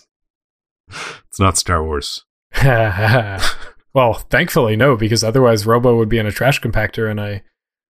it's 0.90 1.38
not 1.40 1.56
Star 1.56 1.82
Wars. 1.84 2.24
well, 2.62 4.14
thankfully 4.30 4.76
no, 4.76 4.96
because 4.96 5.22
otherwise 5.24 5.64
Robo 5.66 5.96
would 5.96 6.08
be 6.08 6.18
in 6.18 6.26
a 6.26 6.32
trash 6.32 6.60
compactor, 6.60 7.10
and 7.10 7.20
I, 7.20 7.42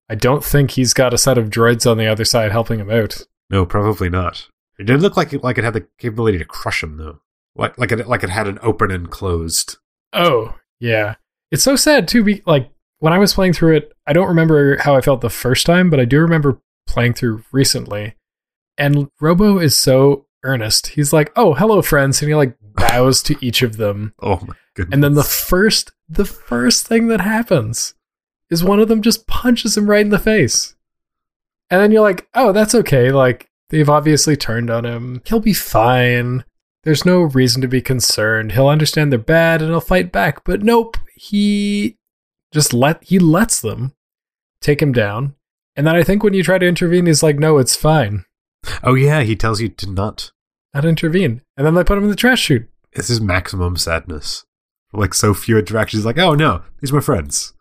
I 0.09 0.15
don't 0.15 0.43
think 0.43 0.71
he's 0.71 0.93
got 0.93 1.13
a 1.13 1.17
set 1.17 1.37
of 1.37 1.49
droids 1.49 1.89
on 1.89 1.97
the 1.97 2.07
other 2.07 2.25
side 2.25 2.51
helping 2.51 2.79
him 2.79 2.89
out. 2.89 3.25
No, 3.49 3.65
probably 3.65 4.09
not. 4.09 4.47
It 4.79 4.85
did 4.85 5.01
look 5.01 5.15
like 5.15 5.33
it, 5.33 5.43
like 5.43 5.57
it 5.57 5.63
had 5.63 5.73
the 5.73 5.87
capability 5.97 6.37
to 6.39 6.45
crush 6.45 6.81
him, 6.81 6.97
though. 6.97 7.19
Like 7.55 7.77
like 7.77 7.91
it 7.91 8.07
like 8.07 8.23
it 8.23 8.29
had 8.29 8.47
an 8.47 8.59
open 8.61 8.91
and 8.91 9.09
closed. 9.09 9.77
Oh 10.13 10.55
yeah, 10.79 11.15
it's 11.51 11.63
so 11.63 11.75
sad 11.75 12.07
too. 12.07 12.23
Be 12.23 12.41
like 12.45 12.71
when 12.99 13.13
I 13.13 13.17
was 13.17 13.33
playing 13.33 13.53
through 13.53 13.75
it, 13.75 13.93
I 14.07 14.13
don't 14.13 14.27
remember 14.27 14.77
how 14.77 14.95
I 14.95 15.01
felt 15.01 15.21
the 15.21 15.29
first 15.29 15.65
time, 15.65 15.89
but 15.89 15.99
I 15.99 16.05
do 16.05 16.19
remember 16.19 16.61
playing 16.87 17.13
through 17.13 17.43
recently. 17.51 18.15
And 18.77 19.09
Robo 19.19 19.59
is 19.59 19.75
so 19.77 20.27
earnest. 20.43 20.87
He's 20.87 21.11
like, 21.11 21.31
"Oh, 21.35 21.53
hello, 21.53 21.81
friends," 21.81 22.21
and 22.21 22.29
he 22.29 22.35
like 22.35 22.55
bows 22.75 23.21
to 23.23 23.37
each 23.45 23.61
of 23.61 23.77
them. 23.77 24.13
Oh 24.21 24.39
my 24.47 24.55
goodness! 24.75 24.93
And 24.93 25.03
then 25.03 25.15
the 25.15 25.23
first, 25.23 25.91
the 26.07 26.25
first 26.25 26.87
thing 26.87 27.07
that 27.07 27.21
happens 27.21 27.93
is 28.49 28.63
one 28.63 28.79
of 28.79 28.87
them 28.87 29.01
just 29.01 29.27
punches 29.27 29.77
him 29.77 29.89
right 29.89 30.01
in 30.01 30.09
the 30.09 30.19
face. 30.19 30.75
And 31.69 31.81
then 31.81 31.91
you're 31.91 32.01
like, 32.01 32.27
"Oh, 32.33 32.51
that's 32.51 32.73
okay. 32.73 33.11
Like 33.11 33.49
They've 33.69 33.89
obviously 33.89 34.35
turned 34.35 34.69
on 34.69 34.85
him. 34.85 35.21
He'll 35.25 35.39
be 35.39 35.53
fine. 35.53 36.43
There's 36.83 37.05
no 37.05 37.21
reason 37.21 37.61
to 37.61 37.67
be 37.67 37.81
concerned. 37.81 38.53
He'll 38.53 38.67
understand 38.67 39.11
they're 39.11 39.19
bad 39.19 39.61
and 39.61 39.69
he'll 39.69 39.79
fight 39.79 40.11
back. 40.11 40.43
But 40.43 40.63
nope, 40.63 40.97
he 41.15 41.97
just 42.51 42.73
let 42.73 43.03
he 43.03 43.19
lets 43.19 43.61
them 43.61 43.93
take 44.61 44.81
him 44.81 44.91
down. 44.91 45.35
And 45.75 45.85
then 45.85 45.95
I 45.95 46.03
think 46.03 46.23
when 46.23 46.33
you 46.33 46.43
try 46.43 46.57
to 46.57 46.67
intervene, 46.67 47.05
he's 47.05 47.23
like, 47.23 47.37
"No, 47.37 47.57
it's 47.57 47.75
fine. 47.75 48.25
Oh 48.83 48.95
yeah, 48.95 49.21
he 49.21 49.35
tells 49.35 49.61
you 49.61 49.69
to 49.69 49.89
not. 49.89 50.31
Not 50.73 50.85
intervene." 50.85 51.41
And 51.55 51.65
then 51.65 51.75
they 51.75 51.83
put 51.83 51.97
him 51.97 52.05
in 52.05 52.09
the 52.09 52.15
trash 52.15 52.41
chute. 52.41 52.67
This 52.95 53.09
is 53.09 53.21
maximum 53.21 53.77
sadness. 53.77 54.45
Like 54.91 55.13
so 55.13 55.35
few 55.35 55.59
interactions. 55.59 56.05
Like, 56.05 56.17
oh 56.17 56.33
no, 56.33 56.63
these 56.81 56.91
are 56.91 56.95
my 56.95 57.01
friends. 57.01 57.53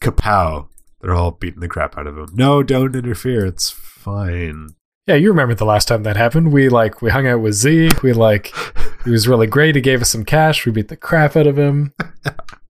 Kapow! 0.00 0.68
They're 1.00 1.14
all 1.14 1.32
beating 1.32 1.60
the 1.60 1.68
crap 1.68 1.96
out 1.96 2.06
of 2.06 2.18
him. 2.18 2.28
No, 2.34 2.62
don't 2.62 2.96
interfere. 2.96 3.46
It's 3.46 3.70
fine. 3.70 4.70
Yeah, 5.06 5.14
you 5.14 5.30
remember 5.30 5.54
the 5.54 5.64
last 5.64 5.88
time 5.88 6.02
that 6.02 6.16
happened. 6.16 6.52
We 6.52 6.68
like 6.68 7.00
we 7.00 7.10
hung 7.10 7.26
out 7.26 7.40
with 7.40 7.54
Z. 7.54 7.90
We 8.02 8.12
like 8.12 8.52
he 9.04 9.10
was 9.10 9.28
really 9.28 9.46
great. 9.46 9.74
He 9.74 9.80
gave 9.80 10.02
us 10.02 10.10
some 10.10 10.24
cash. 10.24 10.66
We 10.66 10.72
beat 10.72 10.88
the 10.88 10.96
crap 10.96 11.36
out 11.36 11.46
of 11.46 11.58
him. 11.58 11.94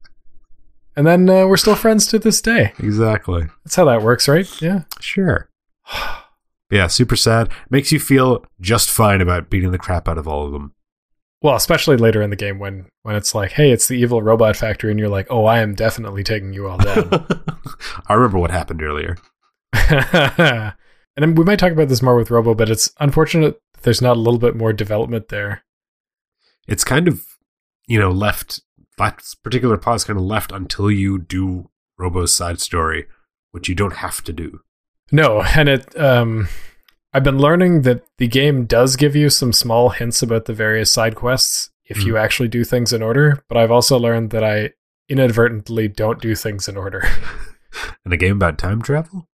and 0.96 1.06
then 1.06 1.28
uh, 1.28 1.46
we're 1.46 1.56
still 1.56 1.74
friends 1.74 2.06
to 2.08 2.18
this 2.18 2.40
day. 2.40 2.74
Exactly. 2.78 3.46
That's 3.64 3.74
how 3.74 3.86
that 3.86 4.02
works, 4.02 4.28
right? 4.28 4.48
Yeah. 4.62 4.82
Sure. 5.00 5.48
yeah, 6.70 6.86
super 6.86 7.16
sad. 7.16 7.50
Makes 7.70 7.90
you 7.90 7.98
feel 7.98 8.44
just 8.60 8.90
fine 8.90 9.20
about 9.20 9.50
beating 9.50 9.72
the 9.72 9.78
crap 9.78 10.06
out 10.06 10.18
of 10.18 10.28
all 10.28 10.46
of 10.46 10.52
them. 10.52 10.74
Well, 11.40 11.54
especially 11.54 11.96
later 11.96 12.20
in 12.20 12.30
the 12.30 12.36
game 12.36 12.58
when 12.58 12.86
when 13.02 13.14
it's 13.14 13.34
like, 13.34 13.52
hey, 13.52 13.70
it's 13.70 13.86
the 13.86 13.94
evil 13.94 14.22
robot 14.22 14.56
factory, 14.56 14.90
and 14.90 14.98
you're 14.98 15.08
like, 15.08 15.28
oh, 15.30 15.44
I 15.44 15.60
am 15.60 15.74
definitely 15.74 16.24
taking 16.24 16.52
you 16.52 16.68
all 16.68 16.78
down. 16.78 17.10
I 18.06 18.14
remember 18.14 18.38
what 18.38 18.50
happened 18.50 18.82
earlier. 18.82 19.16
and 19.72 21.38
we 21.38 21.44
might 21.44 21.58
talk 21.58 21.72
about 21.72 21.88
this 21.88 22.02
more 22.02 22.16
with 22.16 22.30
Robo, 22.30 22.54
but 22.54 22.70
it's 22.70 22.92
unfortunate 22.98 23.60
there's 23.82 24.02
not 24.02 24.16
a 24.16 24.20
little 24.20 24.40
bit 24.40 24.56
more 24.56 24.72
development 24.72 25.28
there. 25.28 25.64
It's 26.66 26.84
kind 26.84 27.06
of, 27.06 27.24
you 27.86 27.98
know, 27.98 28.10
left, 28.10 28.60
that 28.98 29.22
particular 29.42 29.76
plot 29.76 29.96
is 29.96 30.04
kind 30.04 30.18
of 30.18 30.24
left 30.24 30.50
until 30.50 30.90
you 30.90 31.18
do 31.18 31.70
Robo's 31.98 32.34
side 32.34 32.60
story, 32.60 33.06
which 33.52 33.68
you 33.68 33.74
don't 33.74 33.96
have 33.96 34.22
to 34.24 34.32
do. 34.32 34.60
No, 35.12 35.42
and 35.42 35.68
it 35.68 35.98
um 35.98 36.48
I've 37.12 37.24
been 37.24 37.38
learning 37.38 37.82
that 37.82 38.04
the 38.18 38.28
game 38.28 38.64
does 38.66 38.96
give 38.96 39.16
you 39.16 39.30
some 39.30 39.52
small 39.52 39.90
hints 39.90 40.22
about 40.22 40.44
the 40.44 40.52
various 40.52 40.92
side 40.92 41.14
quests 41.14 41.70
if 41.84 41.98
hmm. 41.98 42.06
you 42.06 42.16
actually 42.16 42.48
do 42.48 42.64
things 42.64 42.92
in 42.92 43.02
order, 43.02 43.42
but 43.48 43.56
I've 43.56 43.70
also 43.70 43.98
learned 43.98 44.30
that 44.30 44.44
I 44.44 44.72
inadvertently 45.08 45.88
don't 45.88 46.20
do 46.20 46.34
things 46.34 46.68
in 46.68 46.76
order. 46.76 47.08
In 48.04 48.12
a 48.12 48.16
game 48.16 48.36
about 48.36 48.58
time 48.58 48.80
travel? 48.80 49.28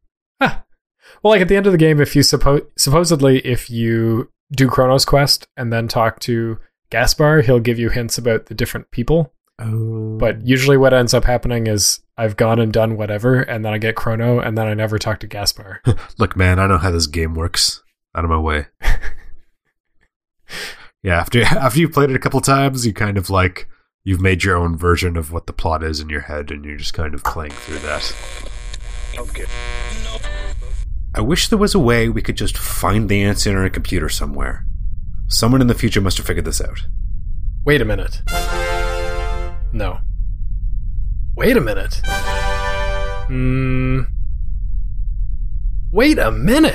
Well, 1.22 1.32
like 1.32 1.40
at 1.40 1.48
the 1.48 1.56
end 1.56 1.66
of 1.66 1.72
the 1.72 1.78
game, 1.78 2.00
if 2.00 2.16
you 2.16 2.22
suppo- 2.22 2.66
supposedly 2.76 3.38
if 3.40 3.70
you 3.70 4.30
do 4.50 4.68
Chronos 4.68 5.04
quest 5.04 5.46
and 5.56 5.72
then 5.72 5.88
talk 5.88 6.18
to 6.20 6.58
Gaspar, 6.90 7.42
he'll 7.42 7.60
give 7.60 7.78
you 7.78 7.90
hints 7.90 8.18
about 8.18 8.46
the 8.46 8.54
different 8.54 8.90
people. 8.90 9.32
Oh. 9.62 10.16
But 10.18 10.46
usually, 10.46 10.76
what 10.76 10.94
ends 10.94 11.14
up 11.14 11.24
happening 11.24 11.66
is 11.66 12.00
I've 12.16 12.36
gone 12.36 12.58
and 12.58 12.72
done 12.72 12.96
whatever, 12.96 13.40
and 13.40 13.64
then 13.64 13.72
I 13.72 13.78
get 13.78 13.96
Chrono, 13.96 14.38
and 14.40 14.56
then 14.56 14.66
I 14.66 14.74
never 14.74 14.98
talk 14.98 15.20
to 15.20 15.26
Gaspar. 15.26 15.80
Look, 16.18 16.36
man, 16.36 16.58
I 16.58 16.66
know 16.66 16.78
how 16.78 16.90
this 16.90 17.06
game 17.06 17.34
works. 17.34 17.82
Out 18.14 18.24
of 18.24 18.30
my 18.30 18.38
way. 18.38 18.66
yeah, 21.02 21.18
after 21.18 21.42
after 21.44 21.80
you've 21.80 21.92
played 21.92 22.10
it 22.10 22.16
a 22.16 22.20
couple 22.20 22.40
times, 22.40 22.86
you 22.86 22.92
kind 22.92 23.16
of 23.16 23.30
like 23.30 23.68
you've 24.04 24.20
made 24.20 24.44
your 24.44 24.56
own 24.56 24.76
version 24.76 25.16
of 25.16 25.32
what 25.32 25.46
the 25.46 25.52
plot 25.52 25.82
is 25.82 26.00
in 26.00 26.08
your 26.08 26.20
head, 26.22 26.50
and 26.50 26.64
you're 26.64 26.76
just 26.76 26.94
kind 26.94 27.14
of 27.14 27.24
playing 27.24 27.52
through 27.52 27.78
that. 27.78 28.14
Okay. 29.18 29.46
I 31.14 31.20
wish 31.20 31.48
there 31.48 31.58
was 31.58 31.74
a 31.74 31.78
way 31.78 32.08
we 32.08 32.22
could 32.22 32.36
just 32.36 32.56
find 32.56 33.08
the 33.08 33.22
answer 33.22 33.58
in 33.58 33.66
a 33.66 33.70
computer 33.70 34.08
somewhere. 34.08 34.64
Someone 35.28 35.60
in 35.60 35.66
the 35.66 35.74
future 35.74 36.00
must 36.00 36.16
have 36.16 36.26
figured 36.26 36.46
this 36.46 36.60
out. 36.60 36.86
Wait 37.64 37.80
a 37.80 37.84
minute. 37.84 38.22
No. 39.72 39.98
Wait 41.36 41.56
a 41.56 41.60
minute. 41.60 42.00
Hmm. 43.26 44.00
Wait 45.90 46.18
a 46.18 46.30
minute. 46.30 46.74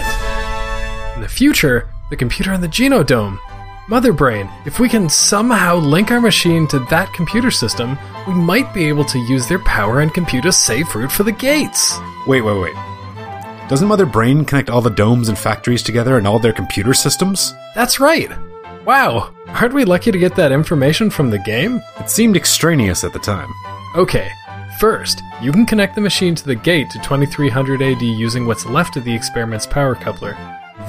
In 1.15 1.22
the 1.22 1.28
future, 1.30 1.89
the 2.10 2.15
computer 2.15 2.54
in 2.54 2.62
the 2.62 2.67
Geno 2.67 3.04
Dome. 3.04 3.39
Mother 3.89 4.12
Brain, 4.12 4.50
if 4.65 4.80
we 4.80 4.89
can 4.89 5.08
somehow 5.10 5.76
link 5.78 6.12
our 6.12 6.19
machine 6.19 6.67
to 6.67 6.80
that 6.89 7.13
computer 7.13 7.52
system, 7.52 7.98
we 8.28 8.34
might 8.34 8.74
be 8.74 8.86
able 8.89 9.06
to 9.06 9.19
use 9.19 9.48
their 9.48 9.60
power 9.60 10.02
and 10.02 10.13
compute 10.13 10.45
a 10.45 10.52
safe 10.52 10.93
route 10.93 11.12
for 11.12 11.24
the 11.24 11.32
gates. 11.32 11.98
Wait, 12.26 12.41
wait, 12.41 12.60
wait. 12.60 12.76
Doesn't 13.69 13.88
Mother 13.88 14.06
Brain 14.06 14.43
connect 14.43 14.69
all 14.69 14.82
the 14.82 14.89
domes 14.89 15.30
and 15.30 15.38
factories 15.38 15.84
together 15.84 16.17
and 16.17 16.28
all 16.28 16.39
their 16.39 16.54
computer 16.54 16.93
systems? 16.93 17.54
That's 17.76 18.00
right. 18.00 18.30
Wow, 18.88 19.34
aren't 19.50 19.73
we 19.73 19.84
lucky 19.84 20.13
to 20.13 20.17
get 20.17 20.34
that 20.38 20.54
information 20.54 21.10
from 21.10 21.30
the 21.30 21.39
game? 21.39 21.82
It 22.00 22.10
seemed 22.10 22.38
extraneous 22.38 23.04
at 23.04 23.12
the 23.12 23.19
time. 23.19 23.50
Okay, 23.97 24.32
first, 24.80 25.21
you 25.41 25.52
can 25.52 25.65
connect 25.65 25.95
the 25.95 26.00
machine 26.00 26.36
to 26.36 26.45
the 26.45 26.56
gate 26.56 26.89
to 26.91 27.00
2300 27.00 27.82
AD 27.82 28.02
using 28.02 28.45
what's 28.45 28.65
left 28.65 28.95
of 28.95 29.04
the 29.04 29.13
experiment's 29.13 29.65
power 29.65 29.93
coupler. 29.93 30.38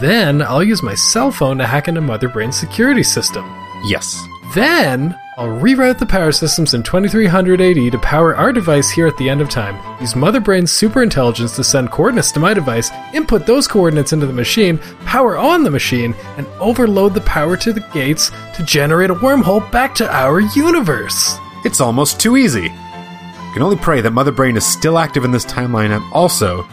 Then, 0.01 0.43
I'll 0.43 0.63
use 0.63 0.81
my 0.81 0.95
cell 0.95 1.33
phone 1.33 1.59
to 1.59 1.67
hack 1.67 1.89
into 1.89 2.01
Mother 2.01 2.29
Brain's 2.29 2.57
security 2.57 3.03
system. 3.03 3.45
Yes. 3.87 4.25
Then, 4.55 5.19
I'll 5.39 5.61
reroute 5.61 6.01
the 6.01 6.05
power 6.05 6.33
systems 6.33 6.75
in 6.75 6.83
2300 6.83 7.61
AD 7.61 7.93
to 7.93 7.99
power 8.01 8.35
our 8.35 8.53
device 8.53 8.91
here 8.91 9.07
at 9.07 9.17
the 9.19 9.31
end 9.31 9.41
of 9.41 9.49
time. 9.49 9.79
Use 10.01 10.17
Mother 10.17 10.41
Brain's 10.41 10.73
super 10.73 11.01
intelligence 11.01 11.55
to 11.55 11.63
send 11.63 11.93
coordinates 11.93 12.33
to 12.33 12.41
my 12.41 12.53
device, 12.53 12.91
input 13.15 13.47
those 13.47 13.69
coordinates 13.69 14.13
into 14.13 14.27
the 14.27 14.33
machine, 14.33 14.79
power 15.07 15.39
on 15.39 15.63
the 15.63 15.71
machine, 15.71 16.13
and 16.39 16.47
overload 16.59 17.15
the 17.15 17.21
power 17.21 17.57
to 17.57 17.73
the 17.73 17.87
gates 17.95 18.33
to 18.57 18.65
generate 18.65 19.11
a 19.11 19.15
wormhole 19.15 19.71
back 19.71 19.95
to 19.95 20.13
our 20.13 20.41
universe. 20.41 21.37
It's 21.65 21.81
almost 21.81 22.19
too 22.19 22.37
easy. 22.37 22.71
I 22.73 23.51
Can 23.55 23.63
only 23.63 23.77
pray 23.77 24.01
that 24.01 24.11
Mother 24.11 24.33
Brain 24.33 24.57
is 24.57 24.67
still 24.67 24.99
active 24.99 25.25
in 25.25 25.31
this 25.31 25.47
timeline 25.47 25.95
and 25.95 26.03
also 26.13 26.67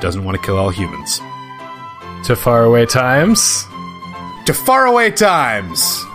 doesn't 0.00 0.22
want 0.22 0.40
to 0.40 0.46
kill 0.46 0.58
all 0.58 0.70
humans. 0.70 1.18
To 2.26 2.36
faraway 2.36 2.86
times. 2.86 3.64
To 4.46 4.54
faraway 4.54 5.10
times! 5.10 6.06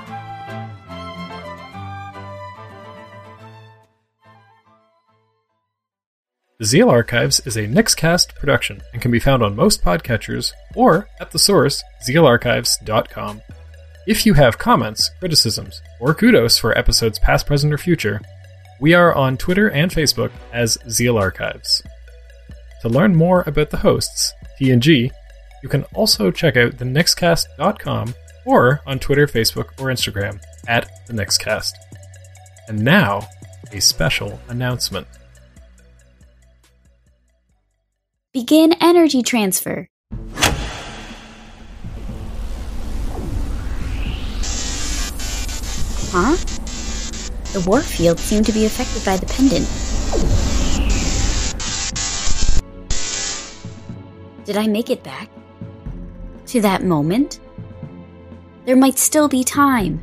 The 6.59 6.65
Zeal 6.65 6.89
Archives 6.89 7.39
is 7.41 7.55
a 7.55 7.67
Nickscast 7.67 8.33
production 8.33 8.81
and 8.91 8.99
can 8.99 9.11
be 9.11 9.19
found 9.19 9.43
on 9.43 9.55
most 9.55 9.83
podcatchers 9.83 10.53
or 10.73 11.07
at 11.19 11.29
the 11.29 11.37
source, 11.37 11.83
zealarchives.com. 12.09 13.41
If 14.07 14.25
you 14.25 14.33
have 14.33 14.57
comments, 14.57 15.11
criticisms, 15.19 15.83
or 15.99 16.15
kudos 16.15 16.57
for 16.57 16.75
episodes 16.75 17.19
past, 17.19 17.45
present, 17.45 17.71
or 17.71 17.77
future, 17.77 18.21
we 18.81 18.95
are 18.95 19.13
on 19.13 19.37
Twitter 19.37 19.69
and 19.69 19.91
Facebook 19.91 20.31
as 20.51 20.79
Zeal 20.89 21.15
Archives. 21.15 21.83
To 22.81 22.89
learn 22.89 23.15
more 23.15 23.43
about 23.45 23.69
the 23.69 23.77
hosts, 23.77 24.33
TNG, 24.59 25.11
you 25.61 25.69
can 25.69 25.83
also 25.93 26.31
check 26.31 26.57
out 26.57 26.77
thenickscast.com 26.77 28.15
or 28.47 28.81
on 28.87 28.97
Twitter, 28.97 29.27
Facebook, 29.27 29.79
or 29.79 29.89
Instagram 29.89 30.41
at 30.67 30.89
the 31.05 31.13
Nickscast. 31.13 31.73
And 32.67 32.83
now, 32.83 33.27
a 33.71 33.79
special 33.79 34.39
announcement. 34.47 35.05
Begin 38.37 38.73
energy 38.81 39.23
transfer. 39.23 39.89
Huh? 46.13 46.35
The 47.53 47.63
warp 47.65 47.83
field 47.83 48.19
seemed 48.19 48.45
to 48.45 48.51
be 48.51 48.65
affected 48.65 49.03
by 49.03 49.17
the 49.17 49.25
pendant. 49.25 49.65
Did 54.45 54.55
I 54.55 54.67
make 54.67 54.91
it 54.91 55.01
back? 55.01 55.31
To 56.53 56.61
that 56.61 56.83
moment? 56.83 57.39
There 58.65 58.77
might 58.77 58.99
still 58.99 59.27
be 59.27 59.43
time. 59.43 59.99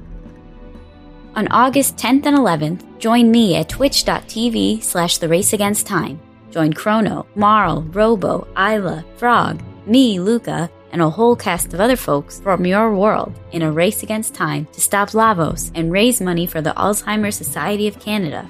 On 1.37 1.47
August 1.53 1.97
10th 1.99 2.27
and 2.27 2.37
11th, 2.37 2.99
join 2.99 3.31
me 3.31 3.55
at 3.55 3.68
twitch.tv 3.68 4.83
slash 4.83 5.18
the 5.18 5.29
race 5.29 5.53
against 5.53 5.87
time. 5.87 6.18
Join 6.55 6.73
Chrono, 6.73 7.27
Marle, 7.35 7.83
Robo, 7.83 8.47
Ayla, 8.55 9.05
Frog, 9.19 9.61
me, 9.88 10.21
Lucca, 10.21 10.71
and 10.93 11.03
a 11.03 11.11
whole 11.11 11.35
cast 11.35 11.75
of 11.75 11.81
other 11.81 11.97
folks 11.97 12.38
from 12.38 12.64
your 12.64 12.95
world 12.95 13.37
in 13.51 13.62
a 13.62 13.73
race 13.73 14.05
against 14.05 14.37
time 14.37 14.67
to 14.67 14.81
stop 14.81 15.09
Lavos 15.09 15.73
and 15.75 15.90
raise 15.90 16.21
money 16.21 16.47
for 16.47 16.61
the 16.61 16.73
Alzheimer's 16.75 17.35
Society 17.35 17.88
of 17.88 17.99
Canada. 17.99 18.49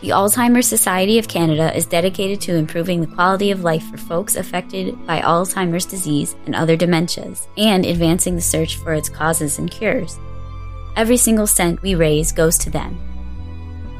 The 0.00 0.10
Alzheimer's 0.10 0.68
Society 0.68 1.18
of 1.18 1.26
Canada 1.26 1.76
is 1.76 1.86
dedicated 1.86 2.40
to 2.42 2.54
improving 2.54 3.00
the 3.00 3.12
quality 3.16 3.50
of 3.50 3.64
life 3.64 3.82
for 3.90 3.96
folks 3.96 4.36
affected 4.36 5.04
by 5.04 5.20
Alzheimer's 5.20 5.86
disease 5.86 6.36
and 6.46 6.54
other 6.54 6.76
dementias, 6.76 7.48
and 7.56 7.84
advancing 7.84 8.36
the 8.36 8.40
search 8.40 8.76
for 8.76 8.94
its 8.94 9.08
causes 9.08 9.58
and 9.58 9.68
cures. 9.72 10.20
Every 10.94 11.16
single 11.16 11.48
cent 11.48 11.82
we 11.82 11.96
raise 11.96 12.30
goes 12.30 12.56
to 12.58 12.70
them. 12.70 13.07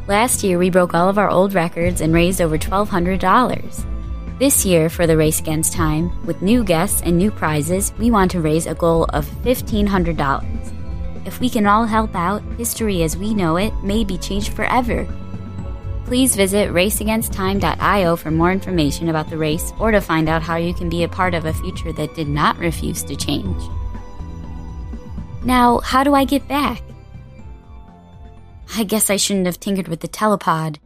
Last 0.09 0.43
year, 0.43 0.59
we 0.59 0.71
broke 0.71 0.95
all 0.95 1.11
of 1.11 1.19
our 1.19 1.29
old 1.29 1.53
records 1.53 2.01
and 2.01 2.15
raised 2.15 2.41
over 2.41 2.57
$1,200. 2.57 4.39
This 4.39 4.65
year, 4.65 4.89
for 4.89 5.07
the 5.07 5.19
Race 5.19 5.39
Against 5.39 5.75
Time, 5.75 6.25
with 6.25 6.41
new 6.41 6.65
guests 6.65 7.03
and 7.03 7.19
new 7.19 7.31
prizes, 7.31 7.93
we 7.99 8.11
want 8.11 8.31
to 8.31 8.41
raise 8.41 8.67
a 8.67 8.75
goal 8.75 9.05
of 9.13 9.27
$1,500. 9.45 11.27
If 11.27 11.41
we 11.41 11.51
can 11.51 11.67
all 11.67 11.85
help 11.85 12.15
out, 12.15 12.43
history 12.57 13.03
as 13.03 13.19
we 13.19 13.35
know 13.35 13.59
it 13.59 13.75
may 13.83 14.03
be 14.03 14.17
changed 14.17 14.55
forever. 14.55 15.07
Please 16.07 16.35
visit 16.35 16.71
raceagainsttime.io 16.71 18.17
for 18.17 18.31
more 18.31 18.51
information 18.51 19.11
about 19.11 19.29
the 19.29 19.37
race 19.37 19.75
or 19.79 19.91
to 19.91 20.01
find 20.01 20.27
out 20.27 20.41
how 20.41 20.57
you 20.57 20.73
can 20.73 20.89
be 20.89 21.03
a 21.03 21.09
part 21.09 21.35
of 21.35 21.45
a 21.45 21.53
future 21.53 21.93
that 21.93 22.15
did 22.15 22.29
not 22.29 22.57
refuse 22.57 23.03
to 23.03 23.15
change. 23.15 23.63
Now, 25.45 25.81
how 25.81 26.03
do 26.03 26.15
I 26.15 26.25
get 26.25 26.49
back? 26.49 26.81
I 28.77 28.85
guess 28.85 29.11
I 29.11 29.17
shouldn't 29.17 29.47
have 29.47 29.61
tinkered 29.61 29.89
with 29.89 30.01
the 30.01 30.09
telepod. 30.09 30.77